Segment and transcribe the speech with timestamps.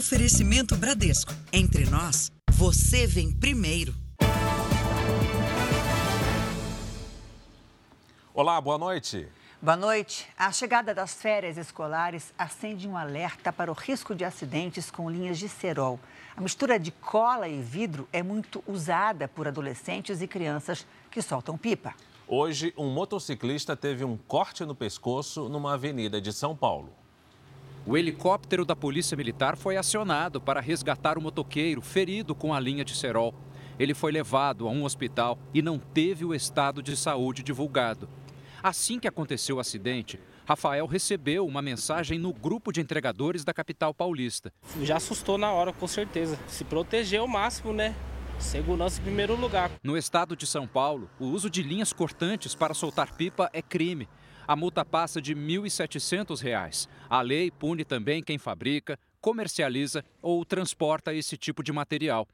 [0.00, 1.30] Oferecimento Bradesco.
[1.52, 3.94] Entre nós, você vem primeiro.
[8.32, 9.28] Olá, boa noite.
[9.60, 10.26] Boa noite.
[10.38, 15.38] A chegada das férias escolares acende um alerta para o risco de acidentes com linhas
[15.38, 16.00] de cerol.
[16.34, 21.58] A mistura de cola e vidro é muito usada por adolescentes e crianças que soltam
[21.58, 21.94] pipa.
[22.26, 26.99] Hoje, um motociclista teve um corte no pescoço numa avenida de São Paulo.
[27.86, 32.84] O helicóptero da Polícia Militar foi acionado para resgatar o motoqueiro ferido com a linha
[32.84, 33.34] de cerol.
[33.78, 38.08] Ele foi levado a um hospital e não teve o estado de saúde divulgado.
[38.62, 43.94] Assim que aconteceu o acidente, Rafael recebeu uma mensagem no grupo de entregadores da capital
[43.94, 44.52] paulista.
[44.82, 46.38] Já assustou na hora, com certeza.
[46.46, 47.94] Se proteger ao máximo, né?
[48.38, 49.70] Segurança em primeiro lugar.
[49.82, 54.08] No estado de São Paulo, o uso de linhas cortantes para soltar pipa é crime.
[54.50, 56.88] A multa passa de R$ 1.700.
[57.08, 62.26] A lei pune também quem fabrica, comercializa ou transporta esse tipo de material.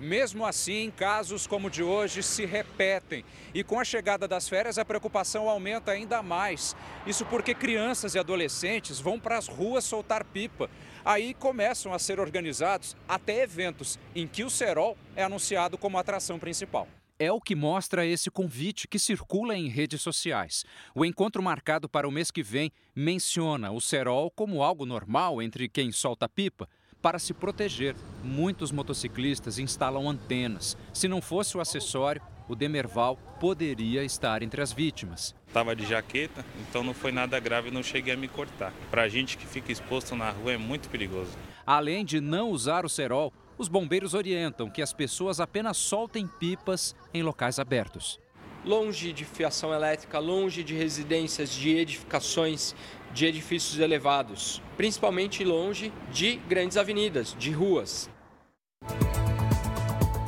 [0.00, 3.24] Mesmo assim, casos como o de hoje se repetem.
[3.54, 6.74] E com a chegada das férias, a preocupação aumenta ainda mais.
[7.06, 10.68] Isso porque crianças e adolescentes vão para as ruas soltar pipa.
[11.04, 16.40] Aí começam a ser organizados até eventos em que o cerol é anunciado como atração
[16.40, 16.88] principal
[17.22, 20.64] é o que mostra esse convite que circula em redes sociais.
[20.92, 25.68] O encontro marcado para o mês que vem menciona o cerol como algo normal entre
[25.68, 26.68] quem solta pipa.
[27.00, 30.76] Para se proteger, muitos motociclistas instalam antenas.
[30.92, 35.32] Se não fosse o acessório, o Demerval poderia estar entre as vítimas.
[35.46, 38.72] Estava de jaqueta, então não foi nada grave, não cheguei a me cortar.
[38.90, 41.30] Para a gente que fica exposto na rua é muito perigoso.
[41.64, 46.94] Além de não usar o cerol, os bombeiros orientam que as pessoas apenas soltem pipas
[47.12, 48.20] em locais abertos.
[48.64, 52.74] Longe de fiação elétrica, longe de residências, de edificações,
[53.12, 58.08] de edifícios elevados, principalmente longe de grandes avenidas, de ruas.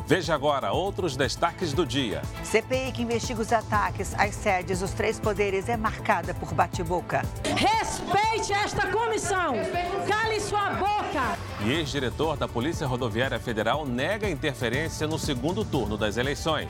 [0.06, 2.20] Veja agora outros destaques do dia.
[2.42, 7.22] CPI que investiga os ataques às sedes dos três poderes é marcada por bate-boca.
[7.56, 9.54] Respeite esta comissão!
[10.06, 11.38] Cale sua boca!
[11.64, 16.68] E ex-diretor da Polícia Rodoviária Federal nega interferência no segundo turno das eleições.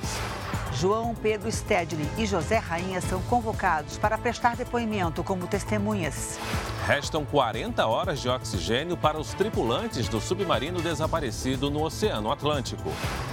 [0.75, 6.39] João Pedro Stedley e José Rainha são convocados para prestar depoimento como testemunhas.
[6.85, 12.91] Restam 40 horas de oxigênio para os tripulantes do submarino desaparecido no Oceano Atlântico.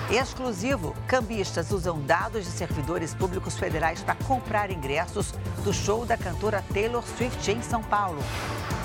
[0.09, 6.63] Exclusivo: cambistas usam dados de servidores públicos federais para comprar ingressos do show da cantora
[6.71, 8.19] Taylor Swift em São Paulo.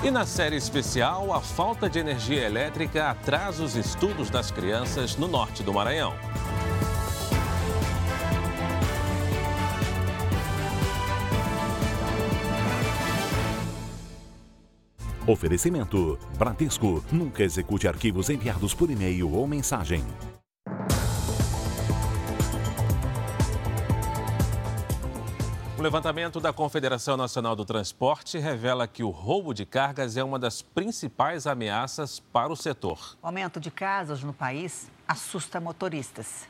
[0.03, 5.29] E na série especial, a falta de energia elétrica atrasa os estudos das crianças no
[5.29, 6.15] norte do Maranhão.
[15.27, 17.05] Oferecimento: Bradesco.
[17.11, 20.05] Nunca execute arquivos enviados por e-mail ou mensagem.
[25.77, 30.39] O levantamento da Confederação Nacional do Transporte revela que o roubo de cargas é uma
[30.39, 33.17] das principais ameaças para o setor.
[33.23, 36.47] O aumento de casos no país assusta motoristas.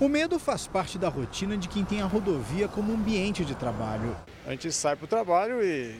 [0.00, 4.16] O medo faz parte da rotina de quem tem a rodovia como ambiente de trabalho.
[4.46, 5.98] A gente sai para o trabalho e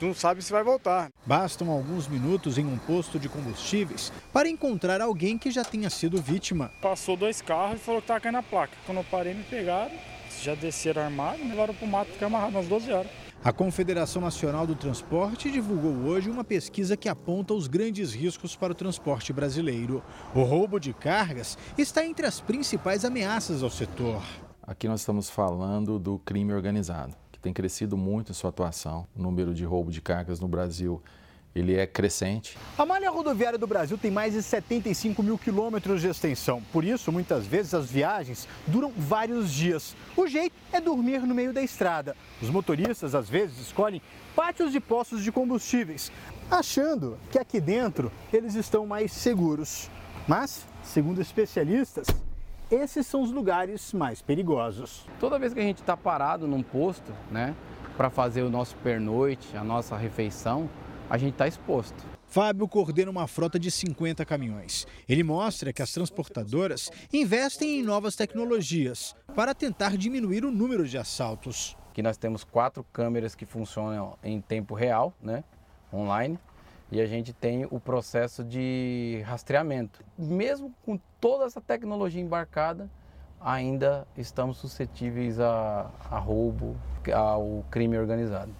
[0.00, 1.10] não sabe se vai voltar.
[1.24, 6.20] Bastam alguns minutos em um posto de combustíveis para encontrar alguém que já tenha sido
[6.20, 6.70] vítima.
[6.80, 8.76] Passou dois carros e falou que estava caindo a placa.
[8.86, 9.94] Quando eu parei, me pegaram,
[10.42, 13.10] já desceram armado e levaram para o mato, ficar amarrado umas 12 horas.
[13.42, 18.72] A Confederação Nacional do Transporte divulgou hoje uma pesquisa que aponta os grandes riscos para
[18.72, 20.02] o transporte brasileiro.
[20.34, 24.22] O roubo de cargas está entre as principais ameaças ao setor.
[24.62, 29.06] Aqui nós estamos falando do crime organizado tem crescido muito em sua atuação.
[29.14, 31.02] O número de roubo de cargas no Brasil
[31.54, 32.56] ele é crescente.
[32.76, 36.62] A malha rodoviária do Brasil tem mais de 75 mil quilômetros de extensão.
[36.72, 39.94] Por isso, muitas vezes as viagens duram vários dias.
[40.16, 42.16] O jeito é dormir no meio da estrada.
[42.40, 44.00] Os motoristas, às vezes, escolhem
[44.34, 46.10] pátios de postos de combustíveis,
[46.50, 49.90] achando que aqui dentro eles estão mais seguros.
[50.26, 52.06] Mas, segundo especialistas,
[52.74, 55.06] esses são os lugares mais perigosos.
[55.20, 57.54] Toda vez que a gente está parado num posto, né,
[57.96, 60.68] para fazer o nosso pernoite, a nossa refeição,
[61.08, 62.04] a gente está exposto.
[62.26, 64.86] Fábio coordena uma frota de 50 caminhões.
[65.08, 70.98] Ele mostra que as transportadoras investem em novas tecnologias para tentar diminuir o número de
[70.98, 71.76] assaltos.
[71.90, 75.44] Aqui nós temos quatro câmeras que funcionam em tempo real, né,
[75.92, 76.36] online,
[76.94, 80.04] e a gente tem o processo de rastreamento.
[80.16, 82.88] Mesmo com toda essa tecnologia embarcada,
[83.40, 86.76] ainda estamos suscetíveis a, a roubo,
[87.12, 88.54] ao crime organizado.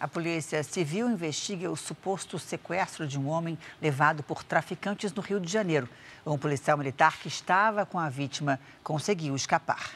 [0.00, 5.38] A Polícia Civil investiga o suposto sequestro de um homem levado por traficantes no Rio
[5.38, 5.88] de Janeiro.
[6.26, 9.92] Um policial militar que estava com a vítima conseguiu escapar.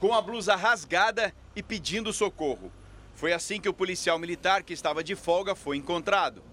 [0.00, 2.72] Com a blusa rasgada e pedindo socorro.
[3.14, 6.51] Foi assim que o policial militar que estava de folga foi encontrado.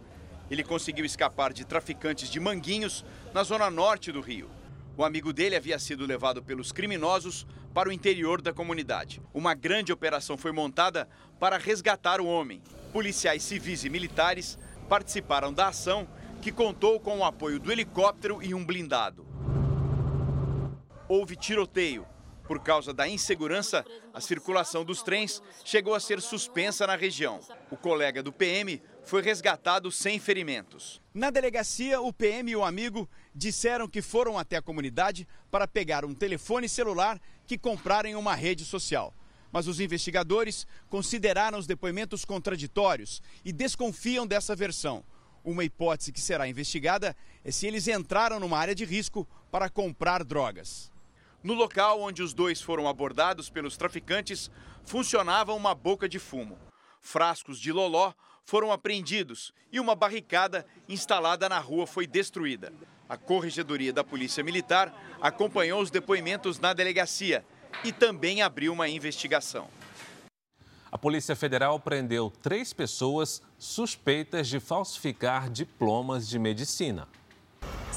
[0.49, 4.49] Ele conseguiu escapar de traficantes de manguinhos na zona norte do Rio.
[4.97, 9.21] O amigo dele havia sido levado pelos criminosos para o interior da comunidade.
[9.33, 11.07] Uma grande operação foi montada
[11.39, 12.61] para resgatar o homem.
[12.91, 14.57] Policiais civis e militares
[14.89, 16.07] participaram da ação,
[16.41, 19.25] que contou com o apoio do helicóptero e um blindado.
[21.07, 22.05] Houve tiroteio.
[22.49, 27.39] Por causa da insegurança, a circulação dos trens chegou a ser suspensa na região.
[27.69, 30.99] O colega do PM foi resgatado sem ferimentos.
[31.13, 36.03] Na delegacia, o PM e o amigo disseram que foram até a comunidade para pegar
[36.03, 39.13] um telefone celular que compraram em uma rede social.
[39.51, 45.03] Mas os investigadores consideraram os depoimentos contraditórios e desconfiam dessa versão.
[45.43, 47.15] Uma hipótese que será investigada
[47.45, 50.91] é se eles entraram numa área de risco para comprar drogas.
[51.41, 54.51] No local onde os dois foram abordados pelos traficantes,
[54.83, 56.57] funcionava uma boca de fumo.
[57.01, 58.11] Frascos de loló
[58.43, 62.73] foram apreendidos e uma barricada instalada na rua foi destruída.
[63.07, 67.45] A Corregedoria da Polícia Militar acompanhou os depoimentos na delegacia
[67.85, 69.69] e também abriu uma investigação.
[70.91, 77.07] A Polícia Federal prendeu três pessoas suspeitas de falsificar diplomas de medicina.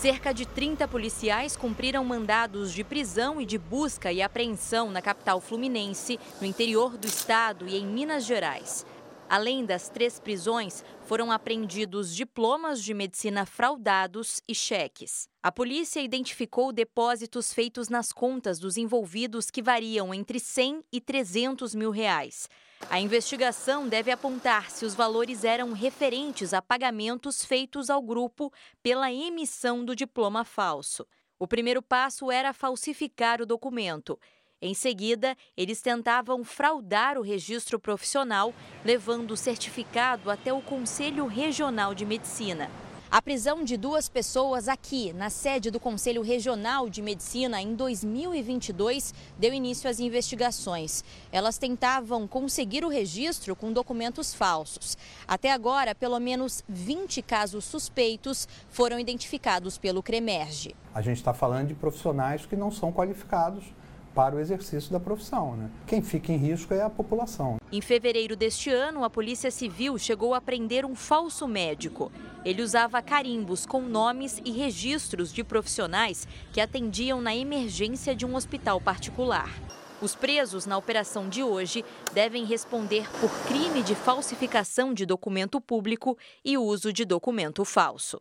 [0.02, 5.40] Cerca de 30 policiais cumpriram mandados de prisão e de busca e apreensão na capital
[5.40, 8.84] fluminense, no interior do estado e em Minas Gerais.
[9.28, 15.28] Além das três prisões, foram apreendidos diplomas de medicina fraudados e cheques.
[15.40, 21.76] A polícia identificou depósitos feitos nas contas dos envolvidos que variam entre 100 e 300
[21.76, 22.48] mil reais.
[22.90, 28.52] A investigação deve apontar se os valores eram referentes a pagamentos feitos ao grupo
[28.82, 31.06] pela emissão do diploma falso.
[31.38, 34.18] O primeiro passo era falsificar o documento.
[34.60, 38.54] Em seguida, eles tentavam fraudar o registro profissional,
[38.84, 42.70] levando o certificado até o Conselho Regional de Medicina.
[43.12, 49.12] A prisão de duas pessoas aqui, na sede do Conselho Regional de Medicina, em 2022,
[49.38, 51.04] deu início às investigações.
[51.30, 54.96] Elas tentavam conseguir o registro com documentos falsos.
[55.28, 60.74] Até agora, pelo menos 20 casos suspeitos foram identificados pelo CREMERGE.
[60.94, 63.62] A gente está falando de profissionais que não são qualificados
[64.14, 65.56] para o exercício da profissão.
[65.56, 65.70] Né?
[65.86, 67.56] Quem fica em risco é a população.
[67.70, 72.12] Em fevereiro deste ano, a Polícia Civil chegou a prender um falso médico.
[72.44, 78.34] Ele usava carimbos com nomes e registros de profissionais que atendiam na emergência de um
[78.34, 79.50] hospital particular.
[80.02, 86.18] Os presos na operação de hoje devem responder por crime de falsificação de documento público
[86.44, 88.20] e uso de documento falso.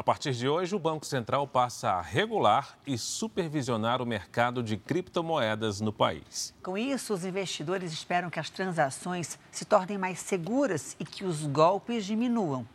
[0.00, 4.78] A partir de hoje, o Banco Central passa a regular e supervisionar o mercado de
[4.78, 6.54] criptomoedas no país.
[6.62, 11.44] Com isso, os investidores esperam que as transações se tornem mais seguras e que os
[11.44, 12.66] golpes diminuam.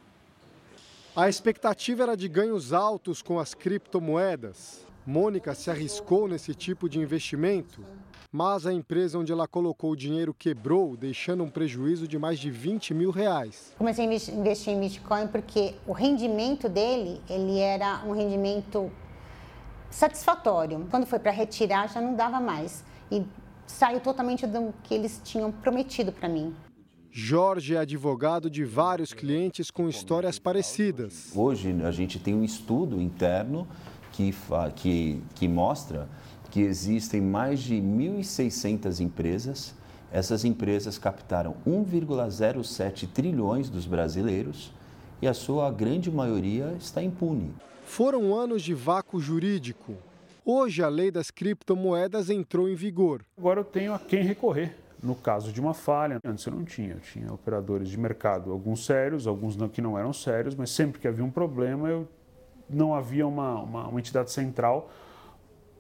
[1.16, 4.86] A expectativa era de ganhos altos com as criptomoedas.
[5.04, 7.84] Mônica se arriscou nesse tipo de investimento
[8.36, 12.52] mas a empresa onde ela colocou o dinheiro quebrou, deixando um prejuízo de mais de
[12.52, 13.74] 20 mil reais.
[13.78, 18.92] Comecei a investir em Bitcoin porque o rendimento dele, ele era um rendimento
[19.90, 20.86] satisfatório.
[20.92, 22.84] Quando foi para retirar, já não dava mais.
[23.10, 23.24] E
[23.66, 26.54] saiu totalmente do que eles tinham prometido para mim.
[27.10, 31.32] Jorge é advogado de vários clientes com histórias parecidas.
[31.34, 33.66] Hoje a gente tem um estudo interno
[34.12, 34.36] que,
[34.76, 36.10] que, que mostra
[36.56, 39.76] que existem mais de 1.600 empresas.
[40.10, 44.72] Essas empresas captaram 1,07 trilhões dos brasileiros
[45.22, 47.54] e a sua grande maioria está impune.
[47.84, 49.96] Foram anos de vácuo jurídico.
[50.46, 53.26] Hoje a lei das criptomoedas entrou em vigor.
[53.38, 54.78] Agora eu tenho a quem recorrer.
[55.04, 56.94] No caso de uma falha, antes eu não tinha.
[56.94, 61.08] Eu tinha operadores de mercado, alguns sérios, alguns que não eram sérios, mas sempre que
[61.10, 62.08] havia um problema, eu
[62.70, 64.90] não havia uma, uma, uma entidade central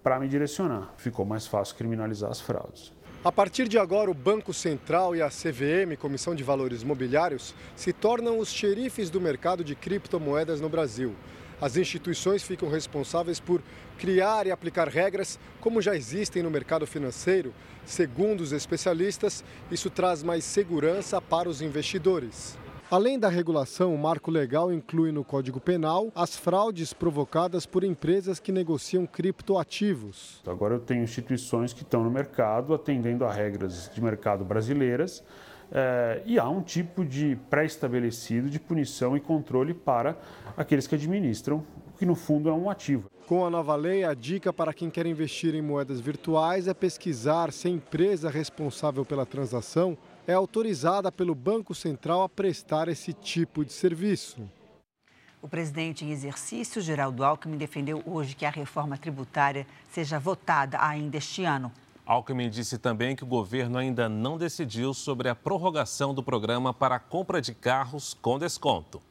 [0.06, 0.94] para me direcionar.
[0.98, 2.94] Ficou mais fácil criminalizar as fraudes.
[3.24, 7.92] A partir de agora, o Banco Central e a CVM, Comissão de Valores Mobiliários, se
[7.92, 11.16] tornam os xerifes do mercado de criptomoedas no Brasil.
[11.60, 13.64] As instituições ficam responsáveis por
[13.98, 17.52] criar e aplicar regras como já existem no mercado financeiro.
[17.84, 22.60] Segundo os especialistas, isso traz mais segurança para os investidores.
[22.89, 28.39] Além da regulação, o marco legal inclui no Código Penal as fraudes provocadas por empresas
[28.39, 30.39] que negociam criptoativos.
[30.46, 35.24] Agora eu tenho instituições que estão no mercado atendendo a regras de mercado brasileiras
[35.72, 40.15] é, e há um tipo de pré-estabelecido de punição e controle para
[40.56, 41.65] aqueles que administram,
[41.98, 43.10] que no fundo é um ativo.
[43.25, 47.51] Com a nova lei, a dica para quem quer investir em moedas virtuais é pesquisar
[47.51, 53.63] se a empresa responsável pela transação é autorizada pelo Banco Central a prestar esse tipo
[53.63, 54.50] de serviço.
[55.41, 61.17] O presidente em exercício, Geraldo Alckmin, defendeu hoje que a reforma tributária seja votada ainda
[61.17, 61.72] este ano.
[62.05, 66.96] Alckmin disse também que o governo ainda não decidiu sobre a prorrogação do programa para
[66.96, 69.01] a compra de carros com desconto.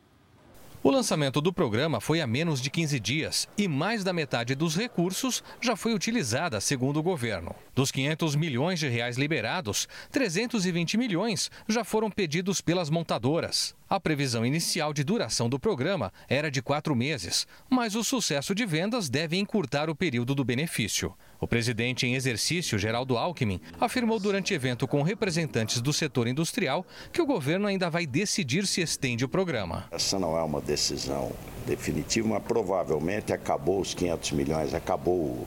[0.84, 4.76] O lançamento do programa foi há menos de 15 dias e mais da metade dos
[4.76, 7.54] recursos já foi utilizada, segundo o governo.
[7.74, 13.74] Dos 500 milhões de reais liberados, 320 milhões já foram pedidos pelas montadoras.
[13.88, 18.66] A previsão inicial de duração do programa era de quatro meses, mas o sucesso de
[18.66, 21.14] vendas deve encurtar o período do benefício.
[21.44, 27.20] O presidente em exercício, Geraldo Alckmin, afirmou durante evento com representantes do setor industrial que
[27.20, 29.84] o governo ainda vai decidir se estende o programa.
[29.90, 31.32] Essa não é uma decisão
[31.66, 35.46] definitiva, mas provavelmente acabou os 500 milhões, acabou uh,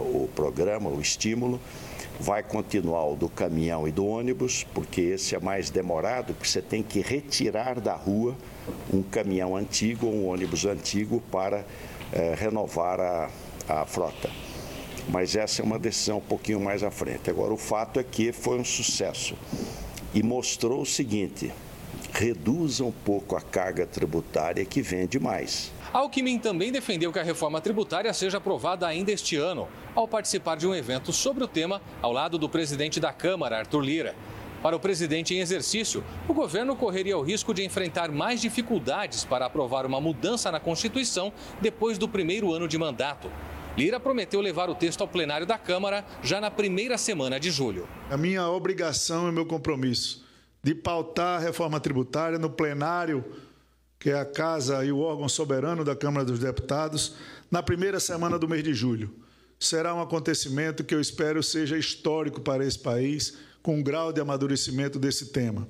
[0.00, 1.60] o programa, o estímulo
[2.18, 6.62] vai continuar o do caminhão e do ônibus, porque esse é mais demorado, porque você
[6.62, 8.34] tem que retirar da rua
[8.90, 11.62] um caminhão antigo ou um ônibus antigo para
[12.10, 13.28] eh, renovar a,
[13.68, 14.30] a frota.
[15.08, 17.28] Mas essa é uma decisão um pouquinho mais à frente.
[17.30, 19.36] Agora, o fato é que foi um sucesso
[20.14, 21.52] e mostrou o seguinte:
[22.12, 25.72] reduza um pouco a carga tributária que vende mais.
[25.92, 30.66] Alckmin também defendeu que a reforma tributária seja aprovada ainda este ano, ao participar de
[30.66, 34.14] um evento sobre o tema ao lado do presidente da Câmara, Arthur Lira.
[34.60, 39.44] Para o presidente em exercício, o governo correria o risco de enfrentar mais dificuldades para
[39.44, 43.30] aprovar uma mudança na Constituição depois do primeiro ano de mandato.
[43.76, 47.88] Lira prometeu levar o texto ao plenário da Câmara já na primeira semana de julho.
[48.10, 50.24] A minha obrigação e meu compromisso
[50.62, 53.24] de pautar a reforma tributária no plenário
[54.04, 57.14] que é a casa e o órgão soberano da Câmara dos Deputados,
[57.50, 59.14] na primeira semana do mês de julho.
[59.58, 64.20] Será um acontecimento que eu espero seja histórico para esse país, com um grau de
[64.20, 65.66] amadurecimento desse tema.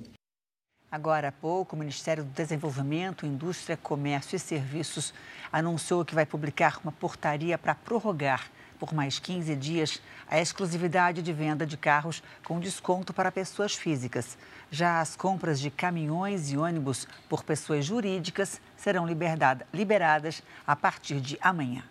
[0.91, 5.13] Agora há pouco, o Ministério do Desenvolvimento, Indústria, Comércio e Serviços
[5.51, 8.49] anunciou que vai publicar uma portaria para prorrogar
[8.79, 14.37] por mais 15 dias a exclusividade de venda de carros com desconto para pessoas físicas.
[14.69, 21.37] Já as compras de caminhões e ônibus por pessoas jurídicas serão liberadas a partir de
[21.41, 21.83] amanhã.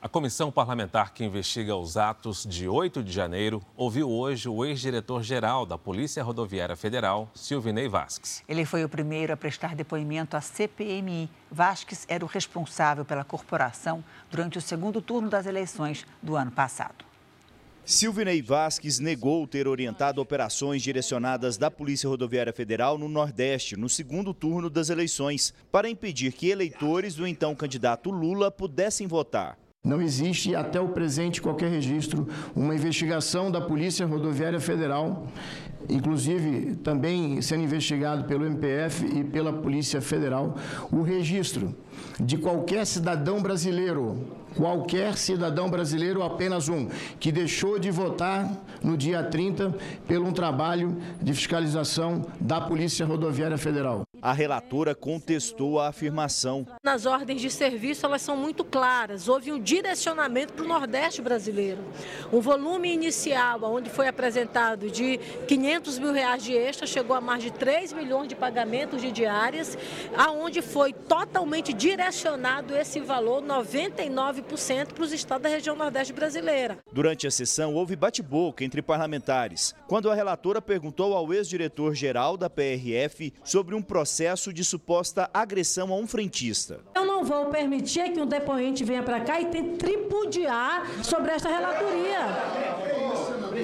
[0.00, 5.64] A comissão parlamentar que investiga os atos de 8 de janeiro ouviu hoje o ex-diretor-geral
[5.64, 8.42] da Polícia Rodoviária Federal, Silvinei Vasques.
[8.46, 11.30] Ele foi o primeiro a prestar depoimento à CPMI.
[11.50, 17.04] Vasques era o responsável pela corporação durante o segundo turno das eleições do ano passado.
[17.82, 24.34] Silvinei Vasques negou ter orientado operações direcionadas da Polícia Rodoviária Federal no Nordeste, no segundo
[24.34, 29.56] turno das eleições, para impedir que eleitores do então candidato Lula pudessem votar.
[29.86, 32.26] Não existe até o presente qualquer registro,
[32.56, 35.28] uma investigação da Polícia Rodoviária Federal,
[35.88, 40.56] inclusive também sendo investigado pelo MPF e pela Polícia Federal,
[40.90, 41.74] o registro
[42.20, 46.88] de qualquer cidadão brasileiro qualquer cidadão brasileiro, apenas um,
[47.20, 48.50] que deixou de votar
[48.82, 49.74] no dia 30
[50.08, 54.02] pelo um trabalho de fiscalização da Polícia Rodoviária Federal.
[54.20, 56.66] A relatora contestou a afirmação.
[56.82, 59.28] Nas ordens de serviço, elas são muito claras.
[59.28, 61.82] Houve um direcionamento para o Nordeste brasileiro.
[62.32, 67.42] Um volume inicial, onde foi apresentado de 500 mil reais de extra, chegou a mais
[67.42, 69.76] de 3 milhões de pagamentos de diárias,
[70.16, 76.78] aonde foi totalmente direcionado esse valor, 99 para os estados da região Nordeste brasileira.
[76.90, 83.32] Durante a sessão, houve bate-boca entre parlamentares, quando a relatora perguntou ao ex-diretor-geral da PRF
[83.44, 86.80] sobre um processo de suposta agressão a um frentista.
[86.94, 91.48] Eu não vou permitir que um depoente venha para cá e tente tripudiar sobre esta
[91.48, 92.86] relatoria.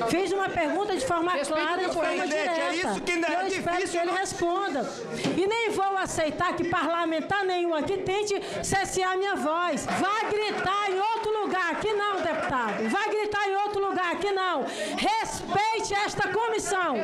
[0.08, 2.60] Fiz uma pergunta de forma clara, de forma direta.
[2.60, 4.90] É isso que não é Eu espero que ele responda.
[5.36, 9.86] E nem vou aceitar que parlamentar nenhum aqui tente cessear minha voz.
[9.86, 12.88] Vai gritar em outro lugar, aqui não, deputado.
[12.88, 14.64] Vai gritar em outro lugar, aqui não.
[14.96, 16.96] Respeite esta comissão.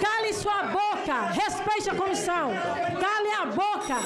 [0.00, 1.30] Cale sua boca.
[1.30, 2.50] Respeite a comissão.
[3.00, 3.96] Cale a boca.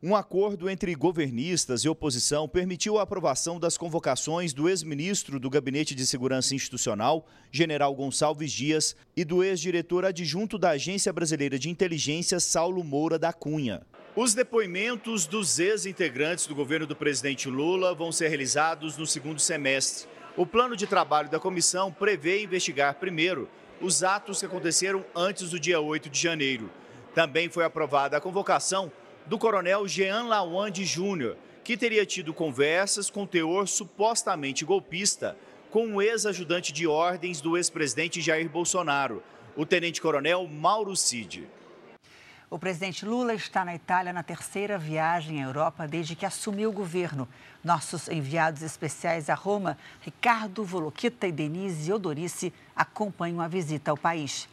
[0.00, 5.92] Um acordo entre governistas e oposição permitiu a aprovação das convocações do ex-ministro do Gabinete
[5.92, 12.38] de Segurança Institucional, general Gonçalves Dias, e do ex-diretor adjunto da Agência Brasileira de Inteligência,
[12.38, 13.84] Saulo Moura da Cunha.
[14.14, 20.08] Os depoimentos dos ex-integrantes do governo do presidente Lula vão ser realizados no segundo semestre.
[20.36, 23.48] O plano de trabalho da comissão prevê investigar primeiro
[23.80, 26.70] os atos que aconteceram antes do dia 8 de janeiro.
[27.12, 28.88] Também foi aprovada a convocação
[29.26, 35.36] do coronel Jean Lawande Júnior, que teria tido conversas com teor supostamente golpista
[35.70, 39.22] com o ex-ajudante de ordens do ex-presidente Jair Bolsonaro,
[39.56, 41.46] o tenente-coronel Mauro Cid.
[42.50, 46.72] O presidente Lula está na Itália na terceira viagem à Europa desde que assumiu o
[46.72, 47.28] governo.
[47.62, 54.48] Nossos enviados especiais a Roma, Ricardo Voloquita e Denise Odorice, acompanham a visita ao país.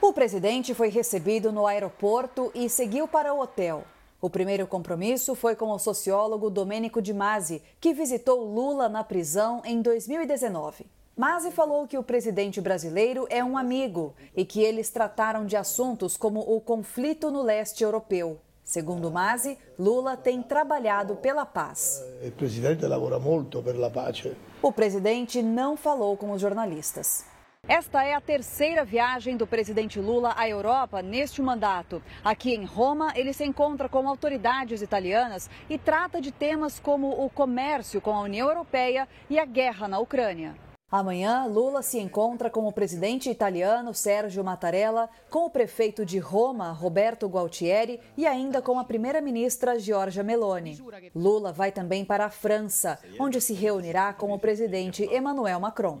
[0.00, 3.84] O presidente foi recebido no aeroporto e seguiu para o hotel.
[4.20, 9.62] O primeiro compromisso foi com o sociólogo Domênico Di Masi, que visitou Lula na prisão
[9.64, 10.86] em 2019.
[11.16, 16.16] Masi falou que o presidente brasileiro é um amigo e que eles trataram de assuntos
[16.16, 18.40] como o conflito no leste europeu.
[18.64, 22.04] Segundo Masi, Lula tem trabalhado pela paz.
[22.20, 24.32] O presidente lavora muito pela paz.
[24.60, 27.24] O presidente não falou com os jornalistas.
[27.68, 32.02] Esta é a terceira viagem do presidente Lula à Europa neste mandato.
[32.24, 37.28] Aqui em Roma, ele se encontra com autoridades italianas e trata de temas como o
[37.28, 40.56] comércio com a União Europeia e a guerra na Ucrânia.
[40.90, 46.72] Amanhã, Lula se encontra com o presidente italiano Sérgio Mattarella, com o prefeito de Roma,
[46.72, 50.82] Roberto Gualtieri, e ainda com a primeira-ministra Giorgia Meloni.
[51.14, 56.00] Lula vai também para a França, onde se reunirá com o presidente Emmanuel Macron.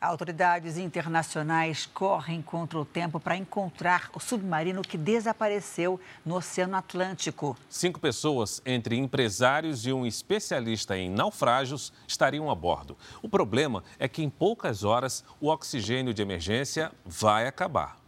[0.00, 7.56] Autoridades internacionais correm contra o tempo para encontrar o submarino que desapareceu no Oceano Atlântico.
[7.68, 12.96] Cinco pessoas, entre empresários e um especialista em naufrágios, estariam a bordo.
[13.20, 17.98] O problema é que em poucas horas o oxigênio de emergência vai acabar.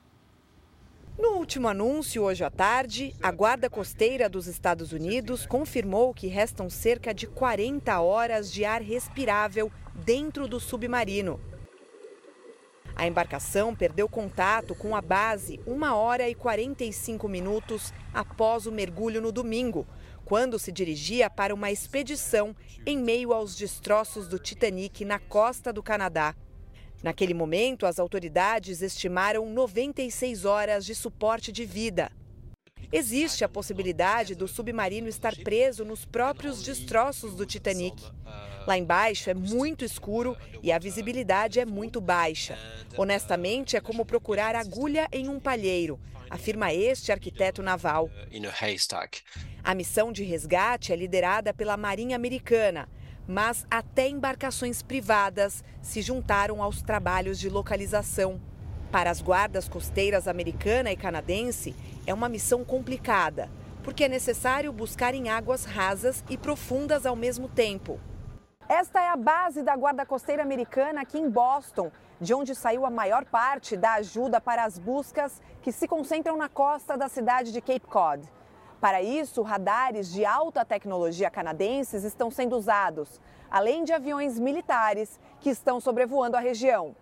[1.18, 6.70] No último anúncio, hoje à tarde, a Guarda Costeira dos Estados Unidos confirmou que restam
[6.70, 9.72] cerca de 40 horas de ar respirável
[10.04, 11.49] dentro do submarino.
[13.00, 19.22] A embarcação perdeu contato com a base uma hora e 45 minutos após o mergulho
[19.22, 19.86] no domingo,
[20.22, 25.82] quando se dirigia para uma expedição em meio aos destroços do Titanic na costa do
[25.82, 26.34] Canadá.
[27.02, 32.12] Naquele momento, as autoridades estimaram 96 horas de suporte de vida.
[32.92, 38.02] Existe a possibilidade do submarino estar preso nos próprios destroços do Titanic.
[38.66, 42.58] Lá embaixo é muito escuro e a visibilidade é muito baixa.
[42.96, 48.10] Honestamente, é como procurar agulha em um palheiro, afirma este arquiteto naval.
[49.62, 52.88] A missão de resgate é liderada pela Marinha Americana,
[53.24, 58.40] mas até embarcações privadas se juntaram aos trabalhos de localização.
[58.90, 61.76] Para as guardas costeiras americana e canadense,
[62.10, 63.48] é uma missão complicada,
[63.84, 68.00] porque é necessário buscar em águas rasas e profundas ao mesmo tempo.
[68.68, 72.90] Esta é a base da Guarda Costeira Americana aqui em Boston, de onde saiu a
[72.90, 77.60] maior parte da ajuda para as buscas que se concentram na costa da cidade de
[77.60, 78.28] Cape Cod.
[78.80, 85.50] Para isso, radares de alta tecnologia canadenses estão sendo usados, além de aviões militares que
[85.50, 86.96] estão sobrevoando a região.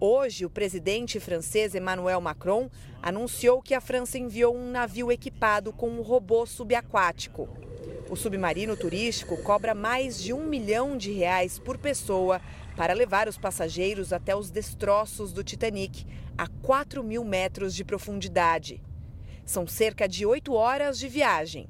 [0.00, 2.70] Hoje, o presidente francês Emmanuel Macron
[3.02, 7.48] anunciou que a França enviou um navio equipado com um robô subaquático.
[8.08, 12.40] O submarino turístico cobra mais de um milhão de reais por pessoa
[12.76, 16.06] para levar os passageiros até os destroços do Titanic,
[16.36, 18.80] a 4 mil metros de profundidade.
[19.44, 21.68] São cerca de oito horas de viagem.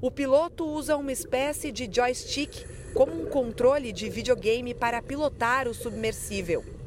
[0.00, 5.74] O piloto usa uma espécie de joystick como um controle de videogame para pilotar o
[5.74, 6.79] submersível.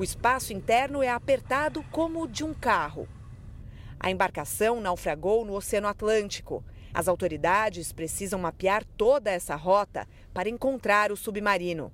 [0.00, 3.06] O espaço interno é apertado como o de um carro.
[3.98, 6.64] A embarcação naufragou no Oceano Atlântico.
[6.94, 11.92] As autoridades precisam mapear toda essa rota para encontrar o submarino.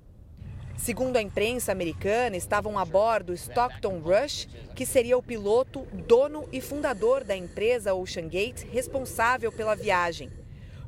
[0.77, 6.61] Segundo a imprensa americana, estavam a bordo Stockton Rush, que seria o piloto, dono e
[6.61, 10.31] fundador da empresa Ocean Gate, responsável pela viagem.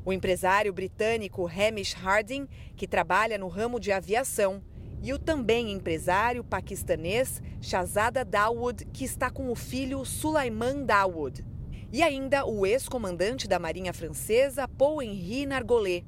[0.06, 4.64] O empresário britânico Hamish Harding, que trabalha no ramo de aviação,
[5.02, 11.46] e o também empresário paquistanês Shahzada Dawood, que está com o filho Sulaiman Dawood.
[11.92, 16.06] E ainda o ex-comandante da Marinha Francesa, Paul-Henri Nargolet,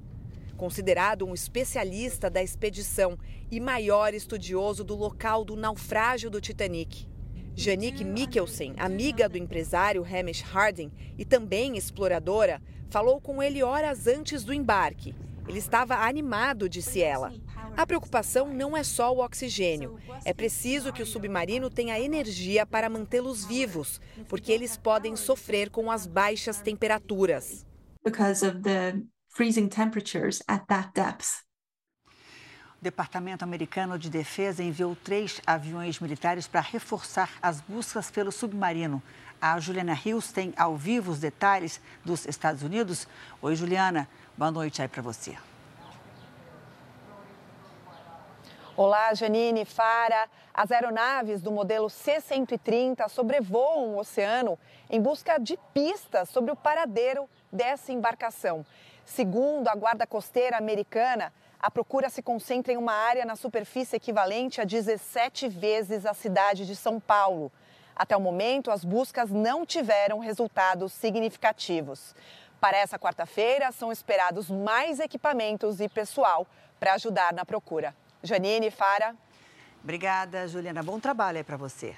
[0.55, 3.17] considerado um especialista da expedição
[3.49, 7.07] e maior estudioso do local do naufrágio do Titanic.
[7.55, 14.43] Janique Mikkelsen, amiga do empresário Hamish Harding e também exploradora, falou com ele horas antes
[14.43, 15.15] do embarque.
[15.47, 17.33] Ele estava animado, disse ela.
[17.75, 19.97] A preocupação não é só o oxigênio.
[20.25, 25.89] É preciso que o submarino tenha energia para mantê-los vivos, porque eles podem sofrer com
[25.89, 27.65] as baixas temperaturas.
[28.03, 31.43] Because of the freezing temperatures at that depth.
[32.81, 39.01] O Departamento Americano de Defesa enviou três aviões militares para reforçar as buscas pelo submarino.
[39.39, 43.07] A Juliana Rios tem ao vivo os detalhes dos Estados Unidos.
[43.41, 44.07] Oi, Juliana.
[44.37, 45.35] Boa noite aí para você.
[48.77, 50.29] Olá, Janine, Fara.
[50.53, 54.57] As aeronaves do modelo C-130 sobrevoam o oceano
[54.89, 58.65] em busca de pistas sobre o paradeiro dessa embarcação.
[59.03, 64.61] Segundo a Guarda Costeira Americana, a procura se concentra em uma área na superfície equivalente
[64.61, 67.51] a 17 vezes a cidade de São Paulo.
[67.93, 72.15] Até o momento, as buscas não tiveram resultados significativos.
[72.61, 76.47] Para essa quarta-feira, são esperados mais equipamentos e pessoal
[76.79, 77.93] para ajudar na procura.
[78.23, 79.15] Janine, Fara.
[79.83, 80.83] Obrigada, Juliana.
[80.83, 81.95] Bom trabalho aí para você.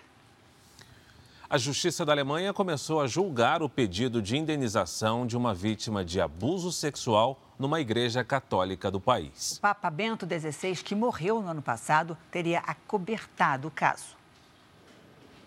[1.50, 6.20] A Justiça da Alemanha começou a julgar o pedido de indenização de uma vítima de
[6.20, 9.58] abuso sexual numa igreja católica do país.
[9.58, 14.18] O Papa Bento XVI, que morreu no ano passado, teria acobertado o caso.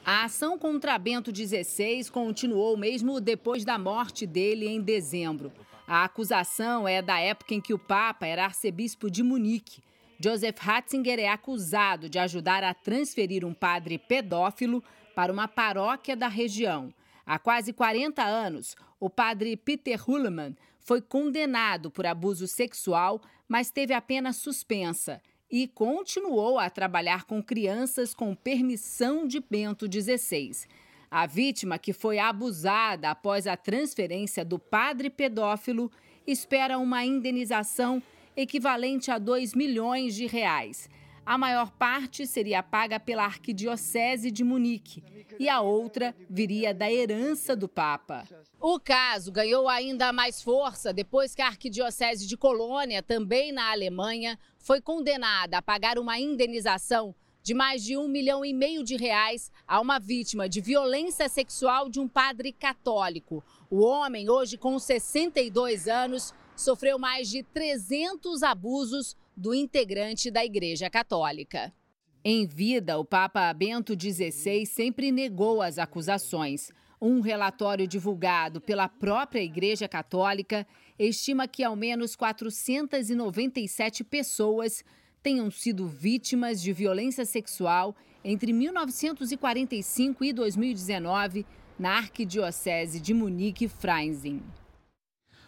[0.04, 5.50] A ação contra Bento XVI continuou mesmo depois da morte dele em dezembro.
[5.88, 9.82] A acusação é da época em que o Papa era arcebispo de Munique.
[10.18, 14.82] Joseph Ratzinger é acusado de ajudar a transferir um padre pedófilo
[15.14, 16.92] para uma paróquia da região.
[17.24, 23.92] Há quase 40 anos, o padre Peter Hullemann foi condenado por abuso sexual, mas teve
[23.92, 30.66] a pena suspensa e continuou a trabalhar com crianças com permissão de Bento XVI.
[31.10, 35.90] A vítima, que foi abusada após a transferência do padre pedófilo,
[36.26, 38.02] espera uma indenização
[38.36, 40.88] equivalente a 2 milhões de reais.
[41.24, 45.02] A maior parte seria paga pela Arquidiocese de Munique
[45.40, 48.24] e a outra viria da herança do Papa.
[48.60, 54.38] O caso ganhou ainda mais força depois que a Arquidiocese de Colônia, também na Alemanha,
[54.58, 59.52] foi condenada a pagar uma indenização de mais de um milhão e meio de reais
[59.66, 63.42] a uma vítima de violência sexual de um padre católico.
[63.70, 70.88] O homem, hoje com 62 anos, sofreu mais de 300 abusos do integrante da Igreja
[70.88, 71.72] Católica.
[72.24, 76.72] Em vida, o Papa Bento XVI sempre negou as acusações.
[77.00, 80.66] Um relatório divulgado pela própria Igreja Católica
[80.98, 84.82] estima que ao menos 497 pessoas
[85.22, 91.46] tenham sido vítimas de violência sexual entre 1945 e 2019
[91.78, 94.42] na Arquidiocese de Munique-Freising.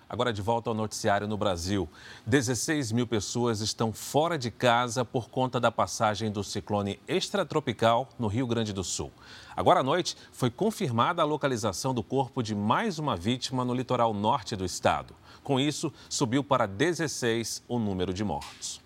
[0.09, 1.87] Agora de volta ao noticiário no Brasil.
[2.25, 8.27] 16 mil pessoas estão fora de casa por conta da passagem do ciclone extratropical no
[8.27, 9.13] Rio Grande do Sul.
[9.55, 14.15] Agora à noite foi confirmada a localização do corpo de mais uma vítima no litoral
[14.15, 15.15] norte do estado.
[15.45, 18.81] Com isso, subiu para 16 o número de mortos.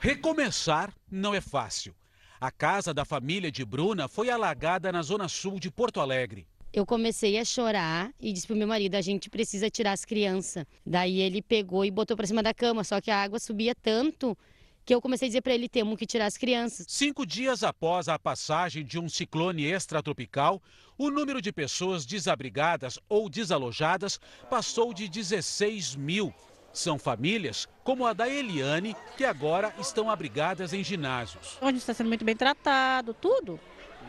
[0.00, 1.94] Recomeçar não é fácil.
[2.40, 6.86] A casa da família de Bruna foi alagada na zona sul de Porto Alegre eu
[6.86, 10.64] comecei a chorar e disse pro meu marido: a gente precisa tirar as crianças.
[10.84, 14.36] Daí ele pegou e botou para cima da cama, só que a água subia tanto
[14.84, 16.86] que eu comecei a dizer para ele: temos que tirar as crianças.
[16.88, 20.62] Cinco dias após a passagem de um ciclone extratropical,
[20.96, 26.32] o número de pessoas desabrigadas ou desalojadas passou de 16 mil.
[26.72, 31.58] São famílias como a da Eliane, que agora estão abrigadas em ginásios.
[31.60, 33.60] A gente está sendo muito bem tratado, tudo.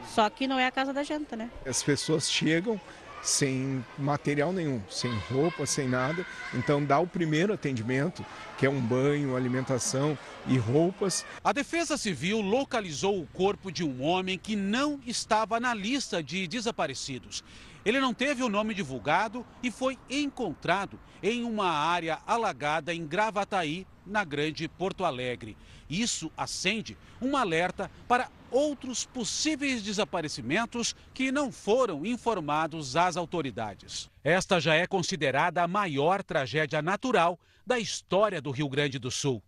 [0.08, 1.50] Só que não é a casa da janta, né?
[1.66, 2.80] As pessoas chegam
[3.24, 6.26] sem material nenhum, sem roupa, sem nada.
[6.54, 8.24] Então dá o primeiro atendimento,
[8.58, 11.26] que é um banho, alimentação e roupas.
[11.44, 16.46] A Defesa Civil localizou o corpo de um homem que não estava na lista de
[16.48, 17.44] desaparecidos.
[17.86, 23.88] Ele não teve o nome divulgado e foi encontrado em uma área alagada em Gravataí,
[24.06, 25.56] na Grande Porto Alegre.
[25.90, 34.10] Isso acende um alerta para outros possíveis desaparecimentos que não foram informados às autoridades.
[34.24, 39.42] Esta já é considerada a maior tragédia natural da história do Rio Grande do Sul.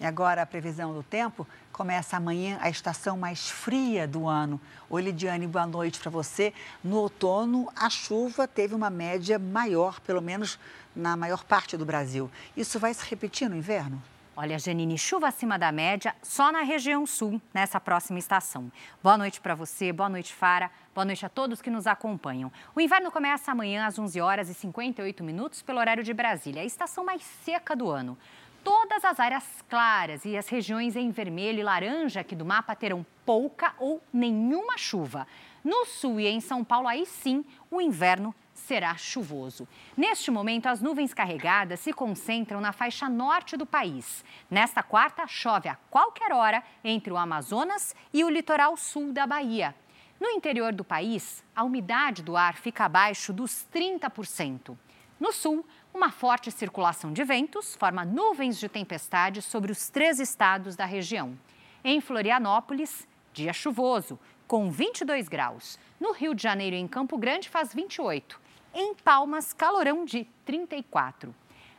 [0.00, 4.58] E agora a previsão do tempo começa amanhã a estação mais fria do ano.
[4.88, 6.54] Oi, Lidiane, boa noite para você.
[6.82, 10.58] No outono, a chuva teve uma média maior, pelo menos
[10.96, 12.30] na maior parte do Brasil.
[12.56, 14.02] Isso vai se repetir no inverno?
[14.36, 18.70] Olha, Janine, chuva acima da média só na região sul, nessa próxima estação.
[19.02, 22.50] Boa noite para você, boa noite, Fara, boa noite a todos que nos acompanham.
[22.74, 26.64] O inverno começa amanhã às 11 horas e 58 minutos pelo horário de Brasília, a
[26.64, 28.16] estação mais seca do ano.
[28.62, 33.04] Todas as áreas claras e as regiões em vermelho e laranja aqui do mapa terão
[33.26, 35.26] pouca ou nenhuma chuva.
[35.64, 39.66] No sul e em São Paulo, aí sim, o inverno será chuvoso.
[39.96, 44.24] Neste momento, as nuvens carregadas se concentram na faixa norte do país.
[44.50, 49.74] Nesta quarta, chove a qualquer hora entre o Amazonas e o litoral sul da Bahia.
[50.20, 54.76] No interior do país, a umidade do ar fica abaixo dos 30%.
[55.18, 60.76] No sul, uma forte circulação de ventos forma nuvens de tempestade sobre os três estados
[60.76, 61.38] da região.
[61.82, 65.78] Em Florianópolis, dia chuvoso, com 22 graus.
[65.98, 68.40] No Rio de Janeiro e em Campo Grande faz 28.
[68.72, 71.34] Em Palmas, calorão de 34.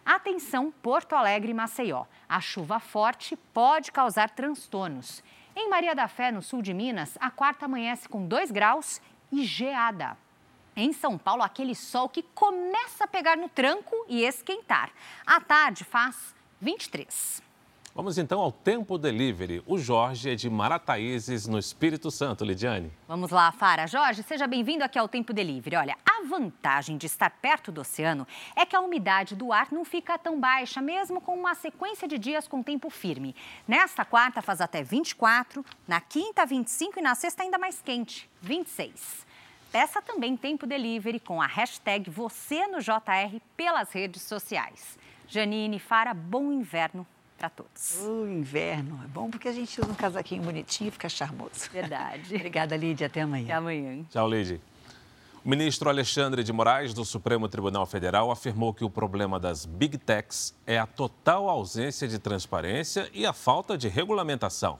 [0.05, 2.05] Atenção, Porto Alegre e Maceió.
[2.27, 5.23] A chuva forte pode causar transtornos.
[5.55, 9.01] Em Maria da Fé, no sul de Minas, a quarta amanhece com 2 graus
[9.31, 10.17] e geada.
[10.75, 14.91] Em São Paulo, aquele sol que começa a pegar no tranco e esquentar.
[15.25, 17.50] À tarde faz 23.
[17.93, 19.61] Vamos então ao Tempo Delivery.
[19.67, 22.89] O Jorge é de Marataízes, no Espírito Santo, Lidiane.
[23.05, 23.85] Vamos lá, Fara.
[23.85, 25.75] Jorge, seja bem-vindo aqui ao Tempo Delivery.
[25.75, 28.25] Olha, a vantagem de estar perto do oceano
[28.55, 32.17] é que a umidade do ar não fica tão baixa, mesmo com uma sequência de
[32.17, 33.35] dias com tempo firme.
[33.67, 39.27] Nesta quarta faz até 24, na quinta 25 e na sexta ainda mais quente, 26.
[39.69, 44.97] Peça também Tempo Delivery com a hashtag você no JR pelas redes sociais.
[45.27, 47.05] Janine, Fara, bom inverno
[47.41, 47.97] para todos.
[48.01, 51.71] O inverno é bom porque a gente usa um casaquinho bonitinho e fica charmoso.
[51.73, 52.21] Verdade.
[52.35, 53.07] Obrigada, Lídia.
[53.07, 53.45] Até amanhã.
[53.45, 54.05] Até amanhã.
[54.11, 54.61] Tchau, Lídia.
[55.43, 59.97] O ministro Alexandre de Moraes, do Supremo Tribunal Federal, afirmou que o problema das big
[59.97, 64.77] techs é a total ausência de transparência e a falta de regulamentação.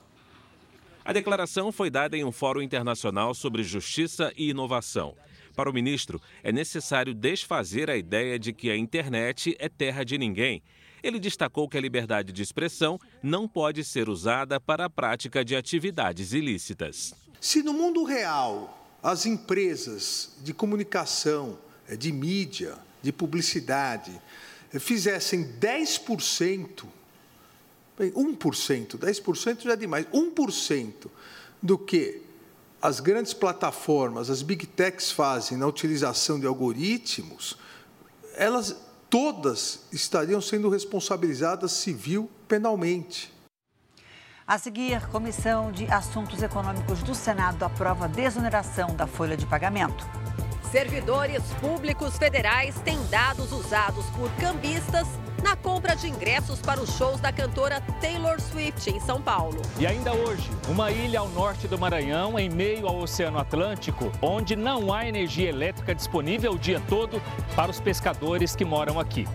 [1.04, 5.16] A declaração foi dada em um fórum internacional sobre justiça e inovação.
[5.56, 10.16] Para o ministro, é necessário desfazer a ideia de que a internet é terra de
[10.20, 10.62] ninguém
[11.04, 15.56] ele destacou que a liberdade de expressão não pode ser usada para a prática de
[15.56, 17.14] atividades ilícitas.
[17.40, 24.12] Se no mundo real as empresas de comunicação, eh, de mídia, de publicidade
[24.72, 26.86] eh, fizessem 10%,
[28.00, 31.10] 1%, 10% já é demais, 1%
[31.62, 32.22] do que
[32.82, 37.56] as grandes plataformas, as big techs fazem na utilização de algoritmos,
[38.34, 38.76] elas
[39.12, 43.32] todas estariam sendo responsabilizadas civil penalmente.
[44.48, 50.08] A seguir, Comissão de Assuntos Econômicos do Senado aprova a desoneração da folha de pagamento.
[50.72, 55.06] Servidores públicos federais têm dados usados por cambistas
[55.44, 59.62] na compra de ingressos para os shows da cantora Taylor Swift em São Paulo.
[59.80, 64.56] E ainda hoje, uma ilha ao norte do Maranhão, em meio ao Oceano Atlântico, onde
[64.56, 67.22] não há energia elétrica disponível o dia todo
[67.56, 69.28] para os pescadores que moram aqui.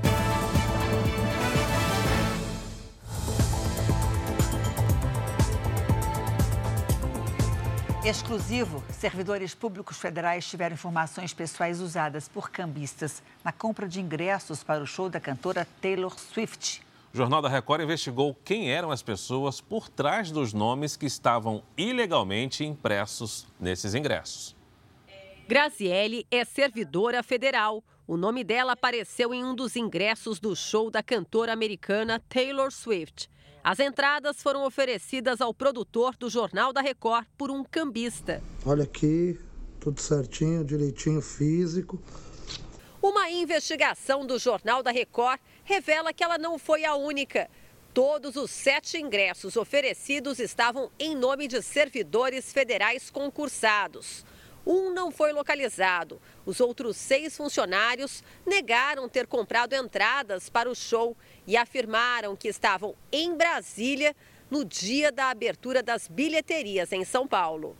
[8.06, 14.80] Exclusivo, servidores públicos federais tiveram informações pessoais usadas por cambistas na compra de ingressos para
[14.80, 16.82] o show da cantora Taylor Swift.
[17.12, 21.64] O Jornal da Record investigou quem eram as pessoas por trás dos nomes que estavam
[21.76, 24.54] ilegalmente impressos nesses ingressos.
[25.48, 27.82] Graziele é servidora federal.
[28.06, 33.28] O nome dela apareceu em um dos ingressos do show da cantora americana Taylor Swift.
[33.66, 38.40] As entradas foram oferecidas ao produtor do Jornal da Record por um cambista.
[38.64, 39.36] Olha aqui,
[39.80, 42.00] tudo certinho, direitinho físico.
[43.02, 47.50] Uma investigação do Jornal da Record revela que ela não foi a única.
[47.92, 54.24] Todos os sete ingressos oferecidos estavam em nome de servidores federais concursados.
[54.66, 56.20] Um não foi localizado.
[56.44, 62.96] Os outros seis funcionários negaram ter comprado entradas para o show e afirmaram que estavam
[63.12, 64.14] em Brasília
[64.50, 67.76] no dia da abertura das bilheterias em São Paulo.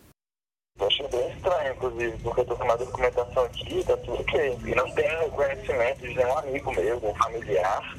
[0.79, 4.59] Eu achei bem estranho, inclusive, porque eu estou com uma documentação aqui, tá tudo ok.
[4.67, 7.97] E não tenho conhecimento de nenhum amigo meu, um familiar,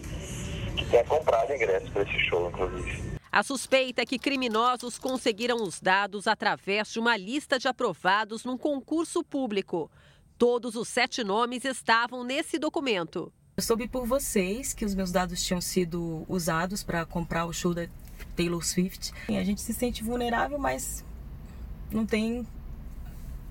[0.77, 3.16] que tenha comprado ingresso para esse show, inclusive.
[3.31, 8.57] A suspeita é que criminosos conseguiram os dados através de uma lista de aprovados num
[8.57, 9.91] concurso público.
[10.37, 13.31] Todos os sete nomes estavam nesse documento.
[13.57, 17.73] Eu soube por vocês que os meus dados tinham sido usados para comprar o show
[17.73, 17.87] da
[18.35, 19.11] Taylor Swift.
[19.27, 21.03] A gente se sente vulnerável, mas
[21.91, 22.47] não tem.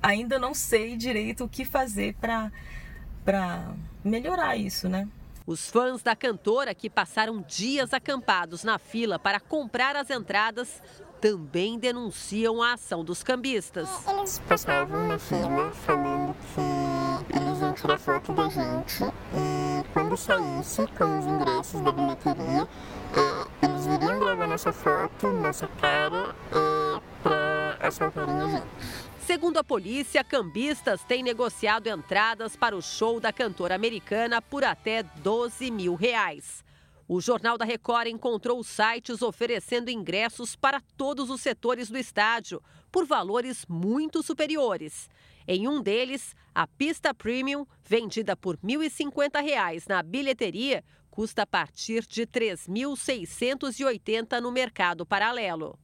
[0.00, 5.08] Ainda não sei direito o que fazer para melhorar isso, né?
[5.46, 10.82] Os fãs da cantora, que passaram dias acampados na fila para comprar as entradas,
[11.20, 13.88] também denunciam a ação dos cambistas.
[14.08, 20.84] Eles passavam na fila falando que eles iam tirar foto da gente e quando saísse
[20.98, 22.68] com os ingressos da bilheteria,
[23.14, 29.05] eh, eles iriam gravar nossa foto, nossa cara, eh, para assaltarem a gente.
[29.26, 35.02] Segundo a polícia, cambistas têm negociado entradas para o show da cantora americana por até
[35.02, 36.64] 12 mil reais.
[37.08, 42.62] O Jornal da Record encontrou sites oferecendo ingressos para todos os setores do estádio,
[42.92, 45.10] por valores muito superiores.
[45.44, 52.06] Em um deles, a pista premium, vendida por R$ 1.050 na bilheteria, custa a partir
[52.06, 55.76] de R$ 3.680 no mercado paralelo.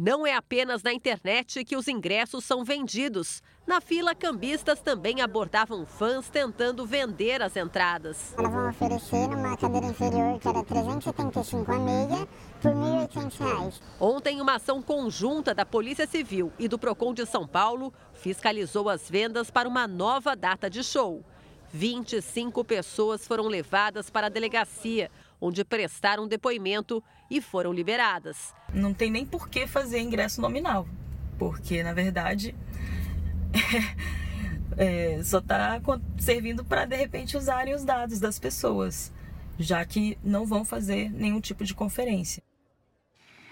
[0.00, 3.42] Não é apenas na internet que os ingressos são vendidos.
[3.66, 8.32] Na fila, cambistas também abordavam fãs tentando vender as entradas.
[8.38, 12.28] Elas vão oferecer uma cadeira inferior que era 375 a meia
[12.62, 13.80] por R$ 1.800.
[13.98, 19.10] Ontem, uma ação conjunta da Polícia Civil e do Procon de São Paulo fiscalizou as
[19.10, 21.24] vendas para uma nova data de show.
[21.72, 28.54] 25 pessoas foram levadas para a delegacia onde prestaram depoimento e foram liberadas.
[28.72, 30.86] Não tem nem por que fazer ingresso nominal,
[31.38, 32.54] porque na verdade
[34.76, 35.80] é, só está
[36.18, 39.12] servindo para de repente usarem os dados das pessoas,
[39.58, 42.42] já que não vão fazer nenhum tipo de conferência.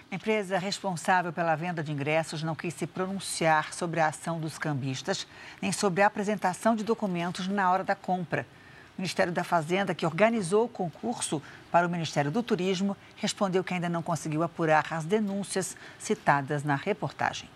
[0.09, 4.57] A empresa responsável pela venda de ingressos não quis se pronunciar sobre a ação dos
[4.57, 5.27] cambistas,
[5.61, 8.47] nem sobre a apresentação de documentos na hora da compra.
[8.97, 13.89] Ministério da Fazenda, que organizou o concurso para o Ministério do Turismo, respondeu que ainda
[13.89, 17.49] não conseguiu apurar as denúncias citadas na reportagem.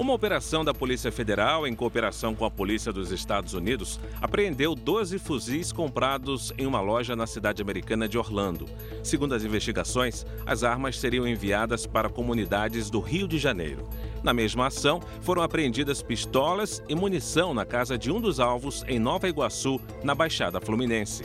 [0.00, 5.18] Uma operação da Polícia Federal, em cooperação com a Polícia dos Estados Unidos, apreendeu 12
[5.18, 8.64] fuzis comprados em uma loja na cidade americana de Orlando.
[9.04, 13.86] Segundo as investigações, as armas seriam enviadas para comunidades do Rio de Janeiro.
[14.22, 18.98] Na mesma ação, foram apreendidas pistolas e munição na casa de um dos alvos em
[18.98, 21.24] Nova Iguaçu, na Baixada Fluminense.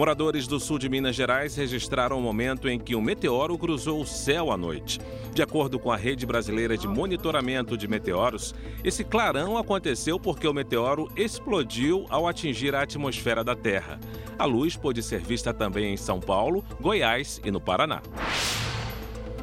[0.00, 4.06] Moradores do sul de Minas Gerais registraram o momento em que um meteoro cruzou o
[4.06, 4.98] céu à noite.
[5.34, 10.54] De acordo com a Rede Brasileira de Monitoramento de Meteoros, esse clarão aconteceu porque o
[10.54, 14.00] meteoro explodiu ao atingir a atmosfera da Terra.
[14.38, 18.00] A luz pôde ser vista também em São Paulo, Goiás e no Paraná.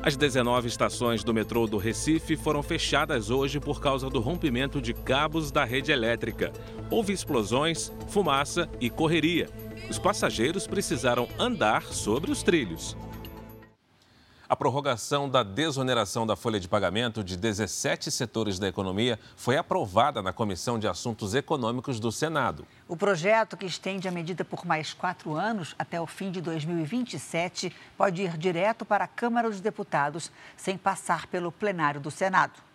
[0.01, 4.91] As 19 estações do metrô do Recife foram fechadas hoje por causa do rompimento de
[4.91, 6.51] cabos da rede elétrica.
[6.89, 9.47] Houve explosões, fumaça e correria
[9.89, 12.95] os passageiros precisaram andar sobre os trilhos.
[14.49, 20.21] A prorrogação da desoneração da folha de pagamento de 17 setores da economia foi aprovada
[20.21, 22.65] na Comissão de Assuntos Econômicos do Senado.
[22.87, 27.75] O projeto, que estende a medida por mais quatro anos, até o fim de 2027,
[27.97, 32.66] pode ir direto para a Câmara dos Deputados, sem passar pelo plenário do Senado.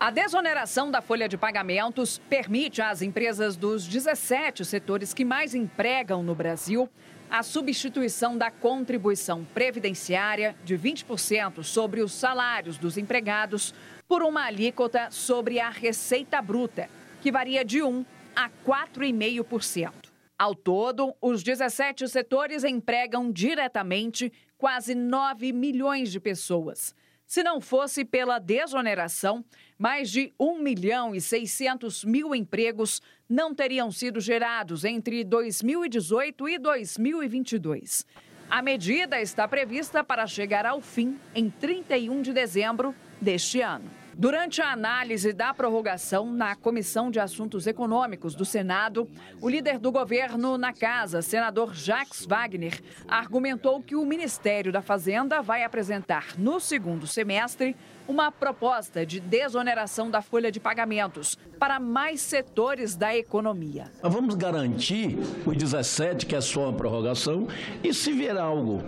[0.00, 6.22] A desoneração da folha de pagamentos permite às empresas dos 17 setores que mais empregam
[6.22, 6.88] no Brasil
[7.28, 13.74] a substituição da contribuição previdenciária de 20% sobre os salários dos empregados
[14.08, 16.88] por uma alíquota sobre a receita bruta,
[17.20, 18.02] que varia de 1
[18.34, 19.92] a 4,5%.
[20.38, 26.94] Ao todo, os 17 setores empregam diretamente quase 9 milhões de pessoas.
[27.30, 29.44] Se não fosse pela desoneração,
[29.78, 36.58] mais de 1 milhão e 600 mil empregos não teriam sido gerados entre 2018 e
[36.58, 38.04] 2022.
[38.50, 43.99] A medida está prevista para chegar ao fim em 31 de dezembro deste ano.
[44.20, 49.08] Durante a análise da prorrogação na Comissão de Assuntos Econômicos do Senado,
[49.40, 55.40] o líder do governo na casa, senador Jacques Wagner, argumentou que o Ministério da Fazenda
[55.40, 57.74] vai apresentar no segundo semestre
[58.06, 63.90] uma proposta de desoneração da folha de pagamentos para mais setores da economia.
[64.02, 67.48] Vamos garantir os 17, que é só uma prorrogação,
[67.82, 68.84] e se vier algo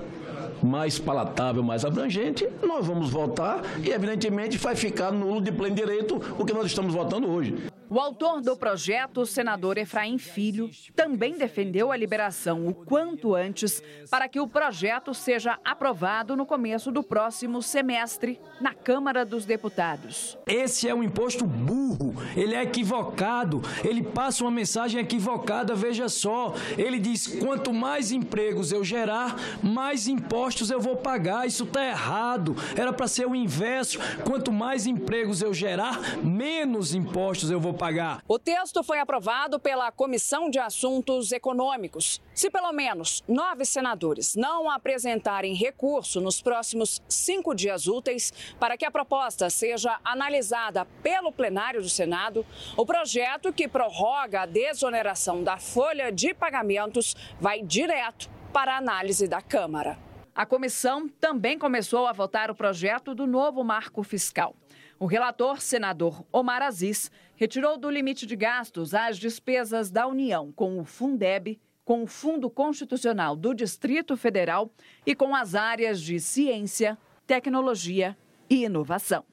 [0.62, 6.21] mais palatável, mais abrangente, nós vamos votar e, evidentemente, vai ficar nulo de pleno direito
[6.38, 7.72] o que nós estamos votando hoje.
[7.95, 13.83] O autor do projeto, o senador Efraim Filho, também defendeu a liberação o quanto antes
[14.11, 20.39] para que o projeto seja aprovado no começo do próximo semestre na Câmara dos Deputados.
[20.47, 26.55] Esse é um imposto burro, ele é equivocado, ele passa uma mensagem equivocada, veja só.
[26.79, 31.47] Ele diz: quanto mais empregos eu gerar, mais impostos eu vou pagar.
[31.47, 32.57] Isso está errado.
[32.75, 37.82] Era para ser o inverso: quanto mais empregos eu gerar, menos impostos eu vou pagar
[37.83, 38.23] pagar.
[38.29, 42.23] O texto foi aprovado pela Comissão de Assuntos Econômicos.
[42.33, 48.85] Se pelo menos nove senadores não apresentarem recurso nos próximos cinco dias úteis para que
[48.85, 55.57] a proposta seja analisada pelo plenário do Senado, o projeto que prorroga a desoneração da
[55.57, 59.99] folha de pagamentos vai direto para análise da Câmara.
[60.33, 64.55] A comissão também começou a votar o projeto do novo marco fiscal.
[65.03, 67.11] O relator, senador Omar Aziz,
[67.43, 72.49] retirou do limite de gastos as despesas da União com o Fundeb, com o Fundo
[72.49, 74.71] Constitucional do Distrito Federal
[75.05, 78.17] e com as áreas de ciência, tecnologia
[78.49, 79.25] e inovação.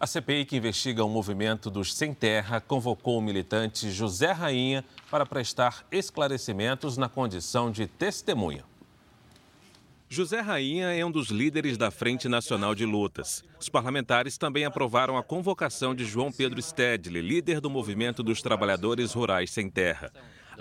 [0.00, 5.24] A CPI que investiga o movimento dos Sem Terra convocou o militante José Rainha para
[5.24, 8.71] prestar esclarecimentos na condição de testemunha.
[10.14, 13.42] José Rainha é um dos líderes da Frente Nacional de Lutas.
[13.58, 19.14] Os parlamentares também aprovaram a convocação de João Pedro Stedley, líder do Movimento dos Trabalhadores
[19.14, 20.12] Rurais Sem Terra.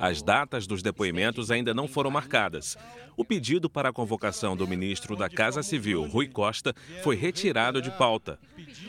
[0.02, 2.76] As datas dos depoimentos ainda não foram marcadas.
[3.16, 6.74] O pedido para a convocação do ministro da Casa Civil, Rui Costa,
[7.04, 8.40] foi retirado de pauta.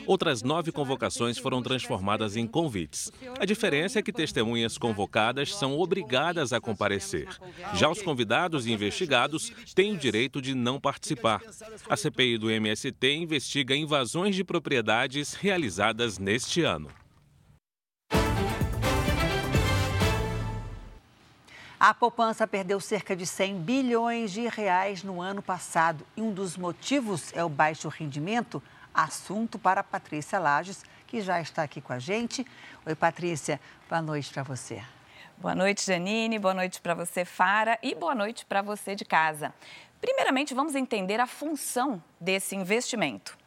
[0.07, 3.11] Outras nove convocações foram transformadas em convites.
[3.39, 7.27] A diferença é que testemunhas convocadas são obrigadas a comparecer.
[7.75, 11.43] Já os convidados e investigados têm o direito de não participar.
[11.87, 16.89] A CPI do MST investiga invasões de propriedades realizadas neste ano.
[21.85, 26.55] A poupança perdeu cerca de 100 bilhões de reais no ano passado e um dos
[26.55, 28.63] motivos é o baixo rendimento,
[28.93, 32.47] assunto para Patrícia Lages, que já está aqui com a gente.
[32.85, 33.59] Oi, Patrícia,
[33.89, 34.81] boa noite para você.
[35.37, 39.53] Boa noite, Janine, boa noite para você, Fara, e boa noite para você de casa.
[39.99, 43.37] Primeiramente, vamos entender a função desse investimento.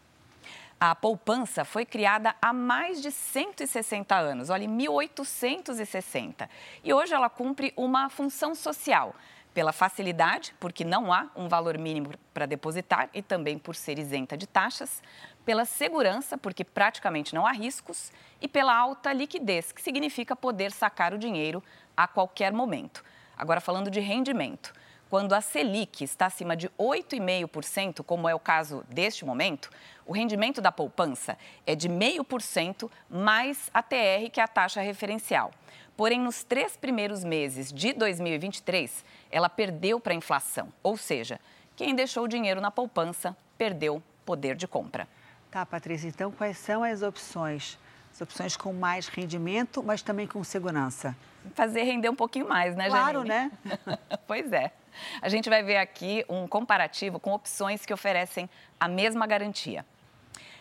[0.79, 6.51] A poupança foi criada há mais de 160 anos, olha, em 1860.
[6.85, 9.15] E hoje ela cumpre uma função social,
[9.55, 14.37] pela facilidade, porque não há um valor mínimo para depositar e também por ser isenta
[14.37, 15.03] de taxas,
[15.47, 21.15] pela segurança, porque praticamente não há riscos, e pela alta liquidez, que significa poder sacar
[21.15, 21.65] o dinheiro
[21.97, 23.03] a qualquer momento.
[23.35, 24.75] Agora, falando de rendimento,
[25.09, 29.71] quando a Selic está acima de 8,5%, como é o caso deste momento,
[30.05, 31.37] o rendimento da poupança
[31.67, 35.53] é de 0,5% mais a TR, que é a taxa referencial.
[35.97, 40.69] Porém, nos três primeiros meses de 2023, ela perdeu para a inflação.
[40.83, 41.41] Ou seja,
[41.75, 45.09] quem deixou o dinheiro na poupança perdeu poder de compra.
[45.51, 47.79] Tá, Patrícia, então quais são as opções?
[48.13, 51.17] As opções com mais rendimento, mas também com segurança.
[51.55, 53.29] Fazer render um pouquinho mais, né, Claro, Janine?
[53.29, 53.99] né?
[54.27, 54.73] pois é.
[55.21, 59.85] A gente vai ver aqui um comparativo com opções que oferecem a mesma garantia.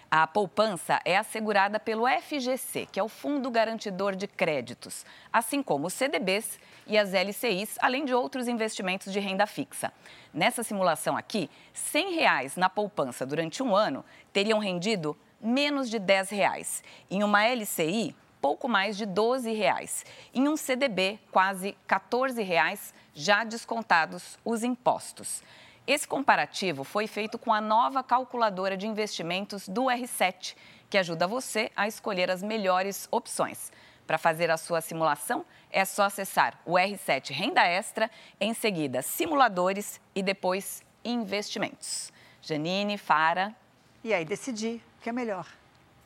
[0.10, 5.88] A poupança é assegurada pelo FGC, que é o Fundo Garantidor de Créditos, assim como
[5.88, 9.92] os CDBs e as LCIs, além de outros investimentos de renda fixa.
[10.34, 16.30] Nessa simulação aqui, 100 reais na poupança durante um ano teriam rendido menos de 10
[16.30, 16.84] reais.
[17.10, 18.16] Em uma LCI,
[18.46, 20.06] pouco mais de 12 reais.
[20.32, 25.42] Em um CDB, quase 14 reais, já descontados os impostos.
[25.88, 30.56] Esse comparativo foi feito com a nova calculadora de investimentos do R7,
[30.92, 33.72] que ajuda você a escolher as melhores opções.
[34.06, 40.00] Para fazer a sua simulação, é só acessar o R7 Renda Extra, em seguida Simuladores
[40.14, 42.14] e depois Investimentos.
[42.44, 43.56] Janine, Fara.
[44.04, 45.48] E aí decidir o que é melhor.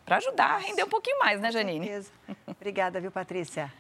[0.10, 1.82] Para ajudar a render um pouquinho mais, né, Janine?
[1.82, 2.12] Com certeza.
[2.47, 3.72] Obrigada, viu, Patrícia?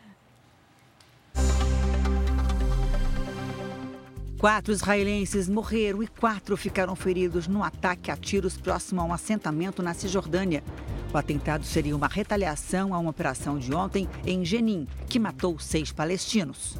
[4.37, 9.81] Quatro israelenses morreram e quatro ficaram feridos no ataque a tiros próximo a um assentamento
[9.81, 10.63] na Cisjordânia.
[11.11, 15.91] O atentado seria uma retaliação a uma operação de ontem em Jenin, que matou seis
[15.91, 16.77] palestinos.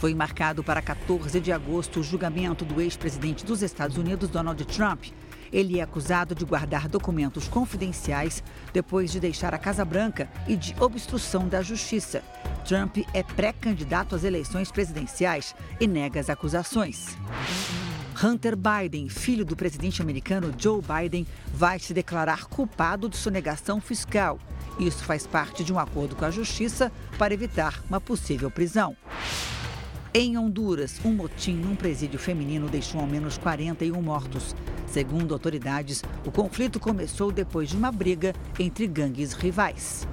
[0.00, 5.04] Foi marcado para 14 de agosto o julgamento do ex-presidente dos Estados Unidos, Donald Trump.
[5.52, 8.42] Ele é acusado de guardar documentos confidenciais
[8.72, 12.22] depois de deixar a Casa Branca e de obstrução da justiça.
[12.66, 17.16] Trump é pré-candidato às eleições presidenciais e nega as acusações.
[18.22, 24.38] Hunter Biden, filho do presidente americano Joe Biden, vai se declarar culpado de sonegação fiscal.
[24.78, 28.96] Isso faz parte de um acordo com a justiça para evitar uma possível prisão.
[30.18, 34.56] Em Honduras, um motim num presídio feminino deixou ao menos 41 mortos.
[34.86, 40.08] Segundo autoridades, o conflito começou depois de uma briga entre gangues rivais.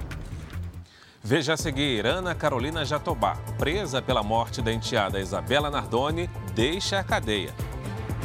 [1.22, 7.02] Veja a seguir, Ana Carolina Jatobá, presa pela morte da enteada Isabela Nardoni, deixa a
[7.02, 7.54] cadeia.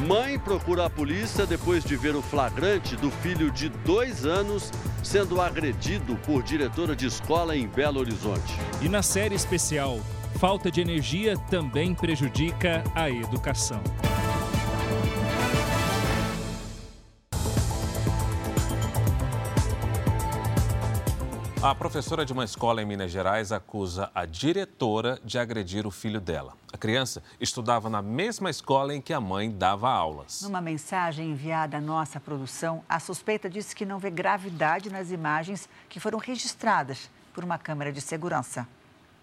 [0.06, 4.70] Mãe procura a polícia depois de ver o flagrante do filho de dois anos
[5.02, 8.54] sendo agredido por diretora de escola em Belo Horizonte.
[8.82, 9.98] E na série especial,
[10.38, 13.82] falta de energia também prejudica a educação.
[21.62, 26.18] A professora de uma escola em Minas Gerais acusa a diretora de agredir o filho
[26.18, 26.54] dela.
[26.72, 30.40] A criança estudava na mesma escola em que a mãe dava aulas.
[30.40, 35.68] Numa mensagem enviada à nossa produção, a suspeita disse que não vê gravidade nas imagens
[35.86, 38.66] que foram registradas por uma câmera de segurança.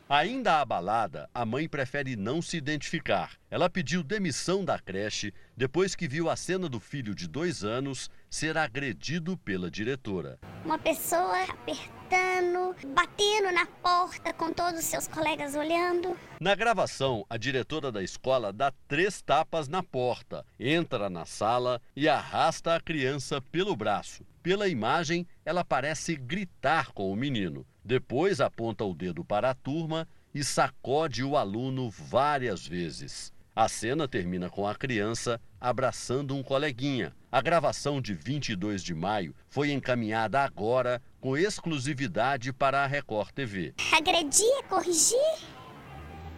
[0.10, 3.34] Ainda abalada, a mãe prefere não se identificar.
[3.52, 8.10] Ela pediu demissão da creche depois que viu a cena do filho de dois anos
[8.30, 10.40] ser agredido pela diretora.
[10.64, 16.18] Uma pessoa apertando, batendo na porta com todos os seus colegas olhando.
[16.40, 22.08] Na gravação, a diretora da escola dá três tapas na porta, entra na sala e
[22.08, 24.26] arrasta a criança pelo braço.
[24.42, 27.66] Pela imagem, ela parece gritar com o menino.
[27.88, 33.32] Depois aponta o dedo para a turma e sacode o aluno várias vezes.
[33.56, 37.16] A cena termina com a criança abraçando um coleguinha.
[37.32, 43.74] A gravação de 22 de maio foi encaminhada agora com exclusividade para a Record TV.
[43.94, 45.40] Agredir, corrigir?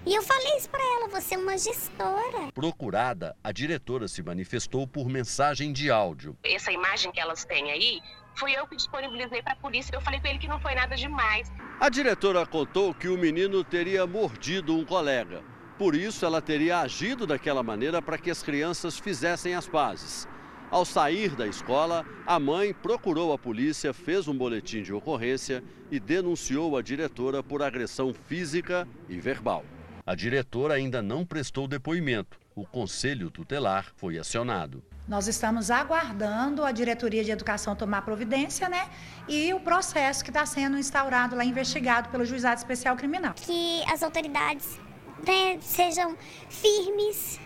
[0.06, 2.52] E eu falei isso para ela, você é uma gestora.
[2.54, 6.38] Procurada, a diretora se manifestou por mensagem de áudio.
[6.44, 8.00] Essa imagem que elas têm aí
[8.40, 9.94] Fui eu que disponibilizei para a polícia.
[9.94, 11.52] Eu falei com ele que não foi nada demais.
[11.78, 15.44] A diretora contou que o menino teria mordido um colega.
[15.78, 20.26] Por isso, ela teria agido daquela maneira para que as crianças fizessem as pazes.
[20.72, 25.62] Ao sair da escola, a mãe procurou a polícia, fez um boletim de ocorrência
[25.92, 29.66] e denunciou a diretora por agressão física e verbal.
[30.06, 32.40] A diretora ainda não prestou depoimento.
[32.56, 34.82] O conselho tutelar foi acionado.
[35.10, 38.88] Nós estamos aguardando a diretoria de educação tomar providência, né?
[39.28, 43.34] E o processo que está sendo instaurado lá, investigado pelo juizado especial criminal.
[43.36, 44.80] Que as autoridades
[45.26, 46.16] né, sejam
[46.48, 47.40] firmes,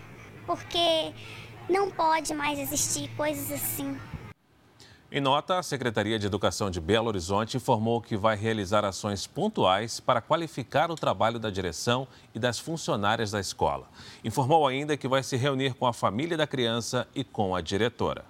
[0.44, 1.14] porque
[1.66, 3.98] não pode mais existir coisas assim.
[5.16, 10.00] Em nota, a Secretaria de Educação de Belo Horizonte informou que vai realizar ações pontuais
[10.00, 13.88] para qualificar o trabalho da direção e das funcionárias da escola.
[14.24, 18.24] Informou ainda que vai se reunir com a família da criança e com a diretora.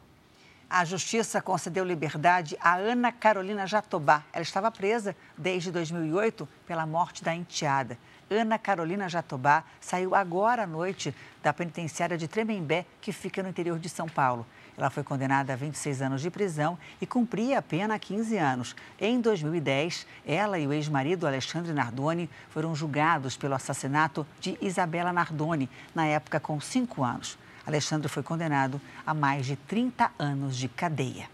[0.69, 4.23] A Justiça concedeu liberdade a Ana Carolina Jatobá.
[4.31, 7.97] Ela estava presa desde 2008 pela morte da enteada.
[8.29, 13.79] Ana Carolina Jatobá saiu agora à noite da penitenciária de Tremembé, que fica no interior
[13.79, 14.45] de São Paulo.
[14.77, 18.77] Ela foi condenada a 26 anos de prisão e cumpria a pena há 15 anos.
[19.01, 25.69] Em 2010, ela e o ex-marido Alexandre Nardoni foram julgados pelo assassinato de Isabela Nardoni,
[25.95, 27.39] na época com 5 anos.
[27.67, 31.29] Alexandre foi condenado a mais de 30 anos de cadeia.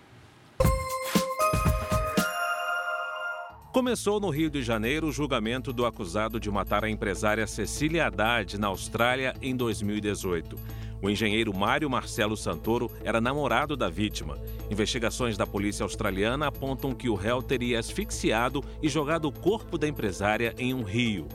[3.73, 8.59] Começou no Rio de Janeiro o julgamento do acusado de matar a empresária Cecília Haddad
[8.59, 10.59] na Austrália em 2018.
[11.03, 14.39] O engenheiro Mário Marcelo Santoro era namorado da vítima.
[14.71, 19.89] Investigações da polícia australiana apontam que o réu teria asfixiado e jogado o corpo da
[19.89, 21.27] empresária em um rio.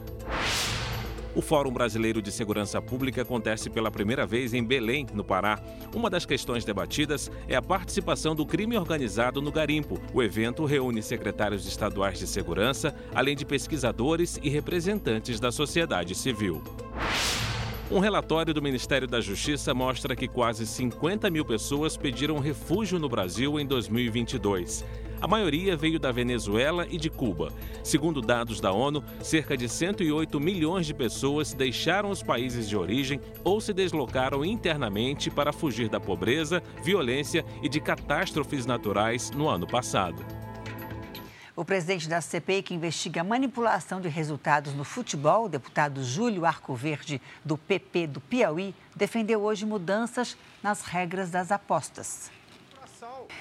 [1.36, 5.60] O Fórum Brasileiro de Segurança Pública acontece pela primeira vez em Belém, no Pará.
[5.94, 10.00] Uma das questões debatidas é a participação do crime organizado no garimpo.
[10.14, 16.64] O evento reúne secretários estaduais de segurança, além de pesquisadores e representantes da sociedade civil.
[17.92, 23.08] Um relatório do Ministério da Justiça mostra que quase 50 mil pessoas pediram refúgio no
[23.08, 24.84] Brasil em 2022.
[25.22, 27.54] A maioria veio da Venezuela e de Cuba.
[27.84, 33.22] Segundo dados da ONU, cerca de 108 milhões de pessoas deixaram os países de origem
[33.44, 39.68] ou se deslocaram internamente para fugir da pobreza, violência e de catástrofes naturais no ano
[39.68, 40.45] passado.
[41.56, 47.22] O presidente da CPI, que investiga a manipulação de resultados no futebol, deputado Júlio Arcoverde,
[47.46, 52.30] do PP do Piauí, defendeu hoje mudanças nas regras das apostas.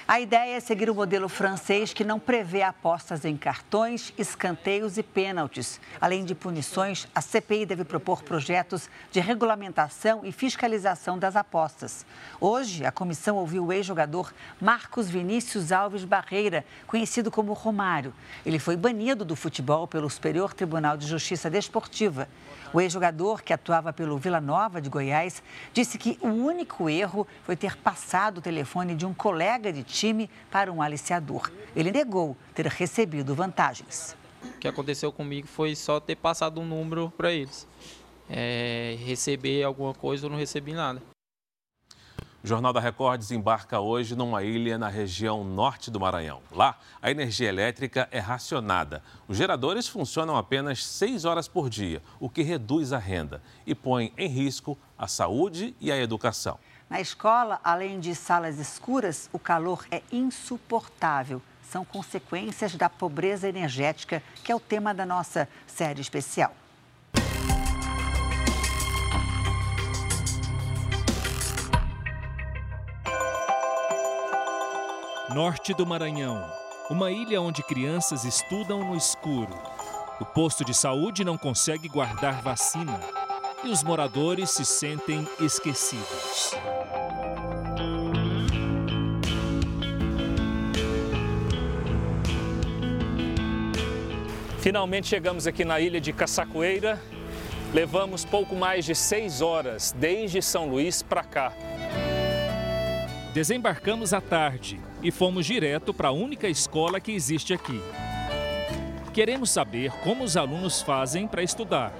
[0.06, 5.02] A ideia é seguir o modelo francês que não prevê apostas em cartões, escanteios e
[5.02, 5.80] pênaltis.
[6.00, 12.04] Além de punições, a CPI deve propor projetos de regulamentação e fiscalização das apostas.
[12.40, 18.12] Hoje, a comissão ouviu o ex-jogador Marcos Vinícius Alves Barreira, conhecido como Romário.
[18.44, 22.28] Ele foi banido do futebol pelo Superior Tribunal de Justiça Desportiva.
[22.72, 27.54] O ex-jogador, que atuava pelo Vila Nova de Goiás, disse que o único erro foi
[27.54, 31.50] ter passado o telefone de um colega de time para um aliciador.
[31.76, 34.16] Ele negou ter recebido vantagens.
[34.42, 37.66] O que aconteceu comigo foi só ter passado um número para eles.
[38.28, 41.02] É, receber alguma coisa, eu não recebi nada.
[42.44, 46.42] O Jornal da Record desembarca hoje numa ilha na região norte do Maranhão.
[46.52, 49.02] Lá, a energia elétrica é racionada.
[49.26, 54.12] Os geradores funcionam apenas seis horas por dia, o que reduz a renda e põe
[54.18, 56.58] em risco a saúde e a educação.
[56.88, 61.40] Na escola, além de salas escuras, o calor é insuportável.
[61.62, 66.54] são consequências da pobreza energética, que é o tema da nossa série especial.
[75.34, 76.48] Norte do Maranhão,
[76.88, 79.58] uma ilha onde crianças estudam no escuro.
[80.20, 83.23] O posto de saúde não consegue guardar vacina
[83.64, 86.54] e os moradores se sentem esquecidos.
[94.60, 97.00] Finalmente chegamos aqui na ilha de Caçacoeira.
[97.72, 101.52] Levamos pouco mais de seis horas desde São Luís para cá.
[103.32, 107.80] Desembarcamos à tarde e fomos direto para a única escola que existe aqui.
[109.12, 111.92] Queremos saber como os alunos fazem para estudar.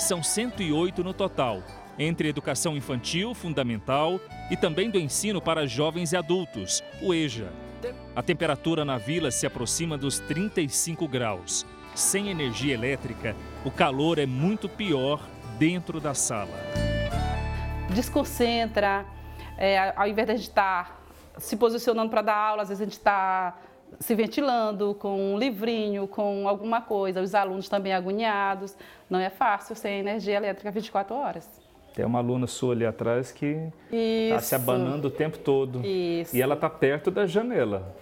[0.00, 1.62] São 108 no total,
[1.98, 4.18] entre educação infantil, fundamental
[4.50, 7.52] e também do ensino para jovens e adultos, o EJA.
[8.16, 11.66] A temperatura na vila se aproxima dos 35 graus.
[11.94, 15.20] Sem energia elétrica, o calor é muito pior
[15.58, 16.58] dentro da sala.
[17.94, 19.04] Desconcentra,
[19.58, 21.02] é, ao invés de a gente estar
[21.34, 23.54] tá se posicionando para dar aula, às vezes a gente está
[23.98, 28.76] se ventilando com um livrinho, com alguma coisa, os alunos também agoniados.
[29.08, 31.48] Não é fácil sem energia elétrica 24 horas.
[31.94, 35.84] Tem uma aluna sua ali atrás que está se abanando o tempo todo.
[35.84, 36.36] Isso.
[36.36, 37.94] E ela está perto da janela.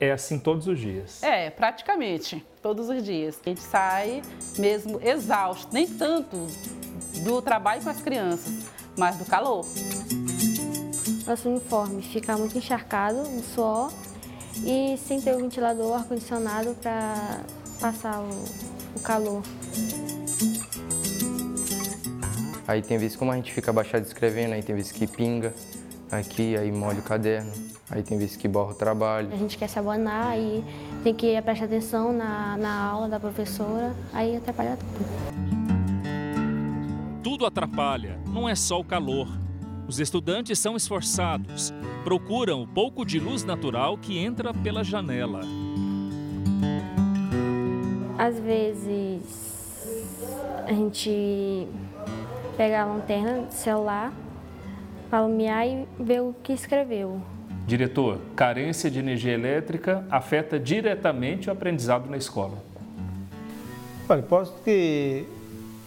[0.00, 1.22] É assim todos os dias?
[1.22, 3.40] É, praticamente, todos os dias.
[3.44, 4.22] A gente sai
[4.58, 6.46] mesmo exausto, nem tanto
[7.22, 8.66] do trabalho com as crianças,
[8.96, 9.64] mas do calor
[11.30, 13.92] nosso uniforme fica muito encharcado no suor
[14.64, 17.40] e sem ter o ventilador, ar-condicionado para
[17.80, 18.44] passar o,
[18.96, 19.42] o calor.
[22.66, 25.52] Aí tem vezes como a gente fica abaixado escrevendo, aí tem vezes que pinga
[26.10, 27.50] aqui, aí molha o caderno,
[27.90, 29.28] aí tem vezes que borra o trabalho.
[29.32, 30.64] A gente quer se abonar e
[31.02, 35.40] tem que prestar atenção na, na aula da professora, aí atrapalha tudo.
[37.22, 39.28] Tudo atrapalha, não é só o calor.
[39.90, 41.74] Os estudantes são esforçados,
[42.04, 45.40] procuram o pouco de luz natural que entra pela janela.
[48.16, 49.20] Às vezes
[50.64, 51.66] a gente
[52.56, 54.12] pega a lanterna do celular
[55.10, 57.20] para iluminar e ver o que escreveu.
[57.66, 62.62] Diretor, carência de energia elétrica afeta diretamente o aprendizado na escola.
[64.08, 65.26] Olha, posso que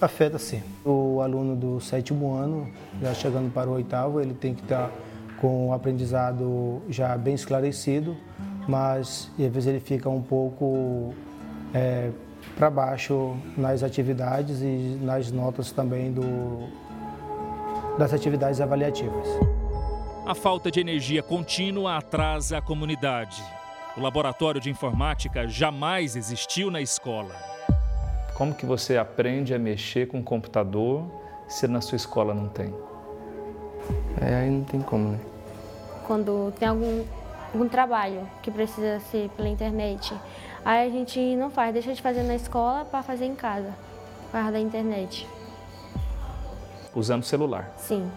[0.03, 0.61] afeta sim.
[0.85, 2.69] O aluno do sétimo ano,
[3.01, 4.91] já chegando para o oitavo, ele tem que estar
[5.39, 8.15] com o aprendizado já bem esclarecido,
[8.67, 11.13] mas às vezes ele fica um pouco
[11.73, 12.11] é,
[12.55, 16.69] para baixo nas atividades e nas notas também do,
[17.97, 19.27] das atividades avaliativas.
[20.25, 23.43] A falta de energia contínua atrasa a comunidade.
[23.97, 27.52] O laboratório de informática jamais existiu na escola.
[28.35, 31.05] Como que você aprende a mexer com o computador
[31.47, 32.73] se na sua escola não tem?
[34.19, 35.19] É, aí não tem como, né?
[36.07, 37.03] Quando tem algum,
[37.53, 40.13] algum trabalho que precisa ser pela internet,
[40.65, 43.73] aí a gente não faz, deixa de fazer na escola para fazer em casa,
[44.25, 45.27] por causa da internet.
[46.95, 47.71] Usando celular?
[47.77, 48.09] Sim.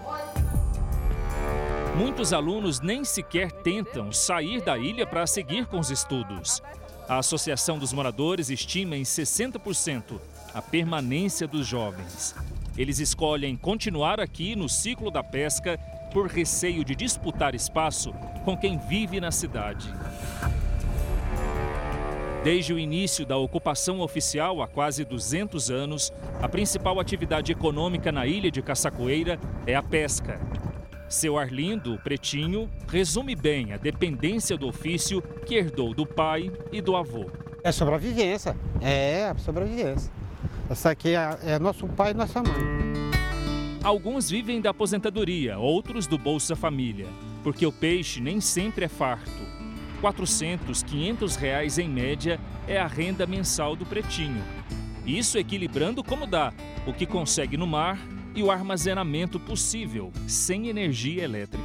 [1.96, 6.62] Muitos alunos nem sequer tentam sair da ilha para seguir com os estudos.
[7.08, 10.20] A Associação dos Moradores estima em 60%
[10.52, 12.34] a permanência dos jovens.
[12.76, 15.78] Eles escolhem continuar aqui no ciclo da pesca
[16.12, 18.12] por receio de disputar espaço
[18.44, 19.88] com quem vive na cidade.
[22.42, 28.26] Desde o início da ocupação oficial há quase 200 anos, a principal atividade econômica na
[28.26, 30.40] ilha de Caçacoeira é a pesca.
[31.08, 36.96] Seu Arlindo, pretinho, resume bem a dependência do ofício que herdou do pai e do
[36.96, 37.30] avô.
[37.62, 40.12] É sobrevivência, é sobrevivência.
[40.68, 42.52] Essa aqui é, é nosso pai e nossa mãe.
[43.84, 47.06] Alguns vivem da aposentadoria, outros do Bolsa Família,
[47.44, 49.30] porque o peixe nem sempre é farto.
[50.00, 54.42] 400, 500 reais em média é a renda mensal do pretinho.
[55.06, 56.52] Isso equilibrando como dá,
[56.84, 57.96] o que consegue no mar
[58.36, 61.64] e o armazenamento possível sem energia elétrica.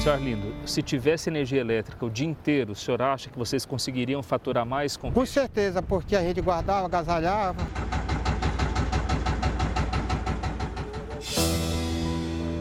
[0.00, 4.22] Senhor Arlindo, se tivesse energia elétrica o dia inteiro, o senhor acha que vocês conseguiriam
[4.22, 7.66] faturar mais com Com certeza, porque a gente guardava, agasalhava.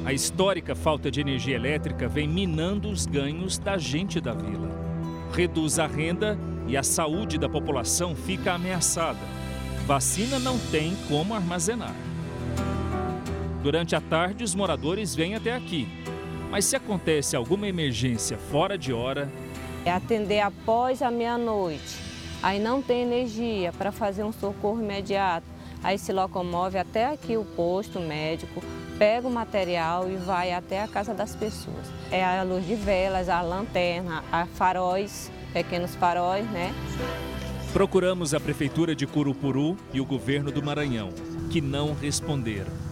[0.06, 4.70] A histórica falta de energia elétrica vem minando os ganhos da gente da vila.
[5.34, 9.20] Reduz a renda e a saúde da população fica ameaçada.
[9.86, 12.09] Vacina não tem como armazenar.
[13.62, 15.88] Durante a tarde, os moradores vêm até aqui.
[16.50, 19.30] Mas se acontece alguma emergência fora de hora.
[19.86, 21.98] É atender após a meia-noite.
[22.42, 25.46] Aí não tem energia para fazer um socorro imediato.
[25.84, 28.62] Aí se locomove até aqui o posto médico,
[28.98, 31.92] pega o material e vai até a casa das pessoas.
[32.12, 36.74] É a luz de velas, a lanterna, a faróis, pequenos faróis, né?
[37.72, 41.10] Procuramos a Prefeitura de Curupuru e o governo do Maranhão,
[41.52, 42.89] que não responderam.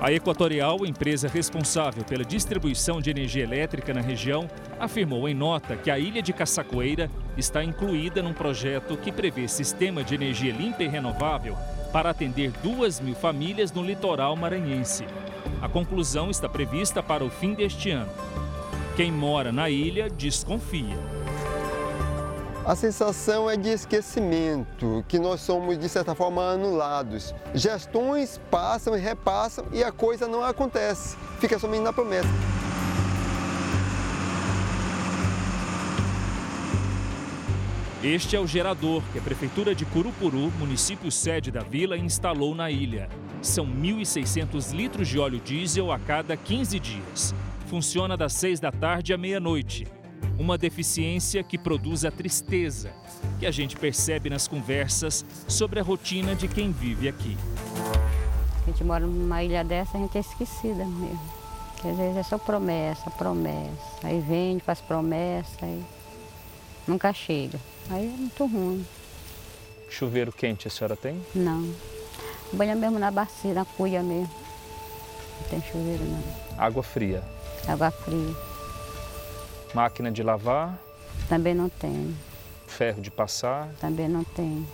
[0.00, 4.48] A Equatorial, empresa responsável pela distribuição de energia elétrica na região,
[4.78, 10.02] afirmou em nota que a ilha de Caçacoeira está incluída num projeto que prevê sistema
[10.02, 11.54] de energia limpa e renovável
[11.92, 15.04] para atender duas mil famílias no litoral maranhense.
[15.60, 18.10] A conclusão está prevista para o fim deste ano.
[18.96, 20.96] Quem mora na ilha desconfia.
[22.70, 27.34] A sensação é de esquecimento, que nós somos, de certa forma, anulados.
[27.52, 32.28] Gestões passam e repassam e a coisa não acontece, fica somente na promessa.
[38.04, 42.70] Este é o gerador que a Prefeitura de Curupuru, município sede da vila, instalou na
[42.70, 43.08] ilha.
[43.42, 47.34] São 1.600 litros de óleo diesel a cada 15 dias.
[47.66, 49.88] Funciona das 6 da tarde à meia-noite.
[50.40, 52.90] Uma deficiência que produz a tristeza,
[53.38, 57.36] que a gente percebe nas conversas sobre a rotina de quem vive aqui.
[58.62, 61.20] A gente mora numa ilha dessa, a gente é esquecida mesmo.
[61.74, 63.98] Porque às vezes é só promessa, promessa.
[64.02, 65.84] Aí vem, faz promessa, aí
[66.88, 67.60] nunca chega.
[67.90, 68.86] Aí é muito ruim.
[69.90, 71.20] Chuveiro quente a senhora tem?
[71.34, 71.70] Não.
[72.50, 74.34] Banha mesmo na bacia, na cuia mesmo.
[75.38, 76.24] Não tem chuveiro não.
[76.56, 77.22] Água fria?
[77.68, 78.34] Água fria.
[79.74, 80.78] Máquina de lavar?
[81.28, 82.16] Também não tem.
[82.66, 83.68] Ferro de passar?
[83.80, 84.66] Também não tem.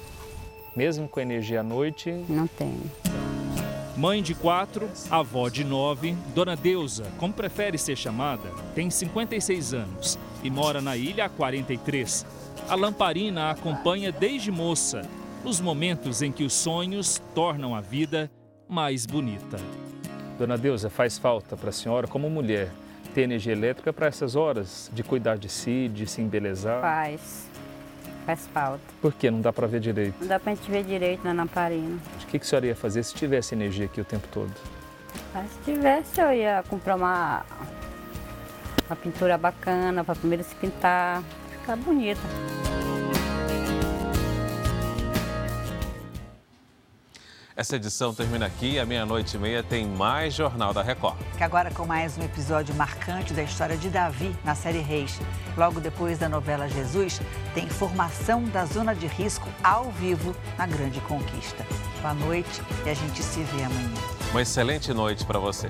[0.74, 2.10] Mesmo com energia à noite?
[2.28, 2.80] Não tem.
[3.96, 10.18] Mãe de quatro, avó de nove, Dona Deusa, como prefere ser chamada, tem 56 anos
[10.42, 12.26] e mora na ilha há 43.
[12.68, 15.02] A lamparina a acompanha desde moça,
[15.42, 18.30] nos momentos em que os sonhos tornam a vida
[18.68, 19.56] mais bonita.
[20.38, 22.70] Dona Deusa, faz falta para a senhora, como mulher,
[23.16, 26.82] ter energia elétrica para essas horas de cuidar de si, de se embelezar?
[26.82, 27.48] Faz.
[28.26, 28.82] Faz falta.
[29.00, 30.16] Por que não dá para ver direito?
[30.20, 31.98] Não dá pra gente ver direito na lamparina.
[32.22, 34.52] O que, que a senhora ia fazer se tivesse energia aqui o tempo todo?
[35.32, 37.42] Se tivesse, eu ia comprar uma,
[38.86, 42.20] uma pintura bacana para primeiro se pintar, ficar bonita.
[47.56, 48.78] Essa edição termina aqui.
[48.78, 51.16] À meia-noite e meia tem mais Jornal da Record.
[51.38, 55.18] Que agora com mais um episódio marcante da história de Davi na série Reis.
[55.56, 57.18] Logo depois da novela Jesus,
[57.54, 61.64] tem informação da zona de risco ao vivo na Grande Conquista.
[62.02, 63.94] Boa noite e a gente se vê amanhã.
[64.32, 65.68] Uma excelente noite para você.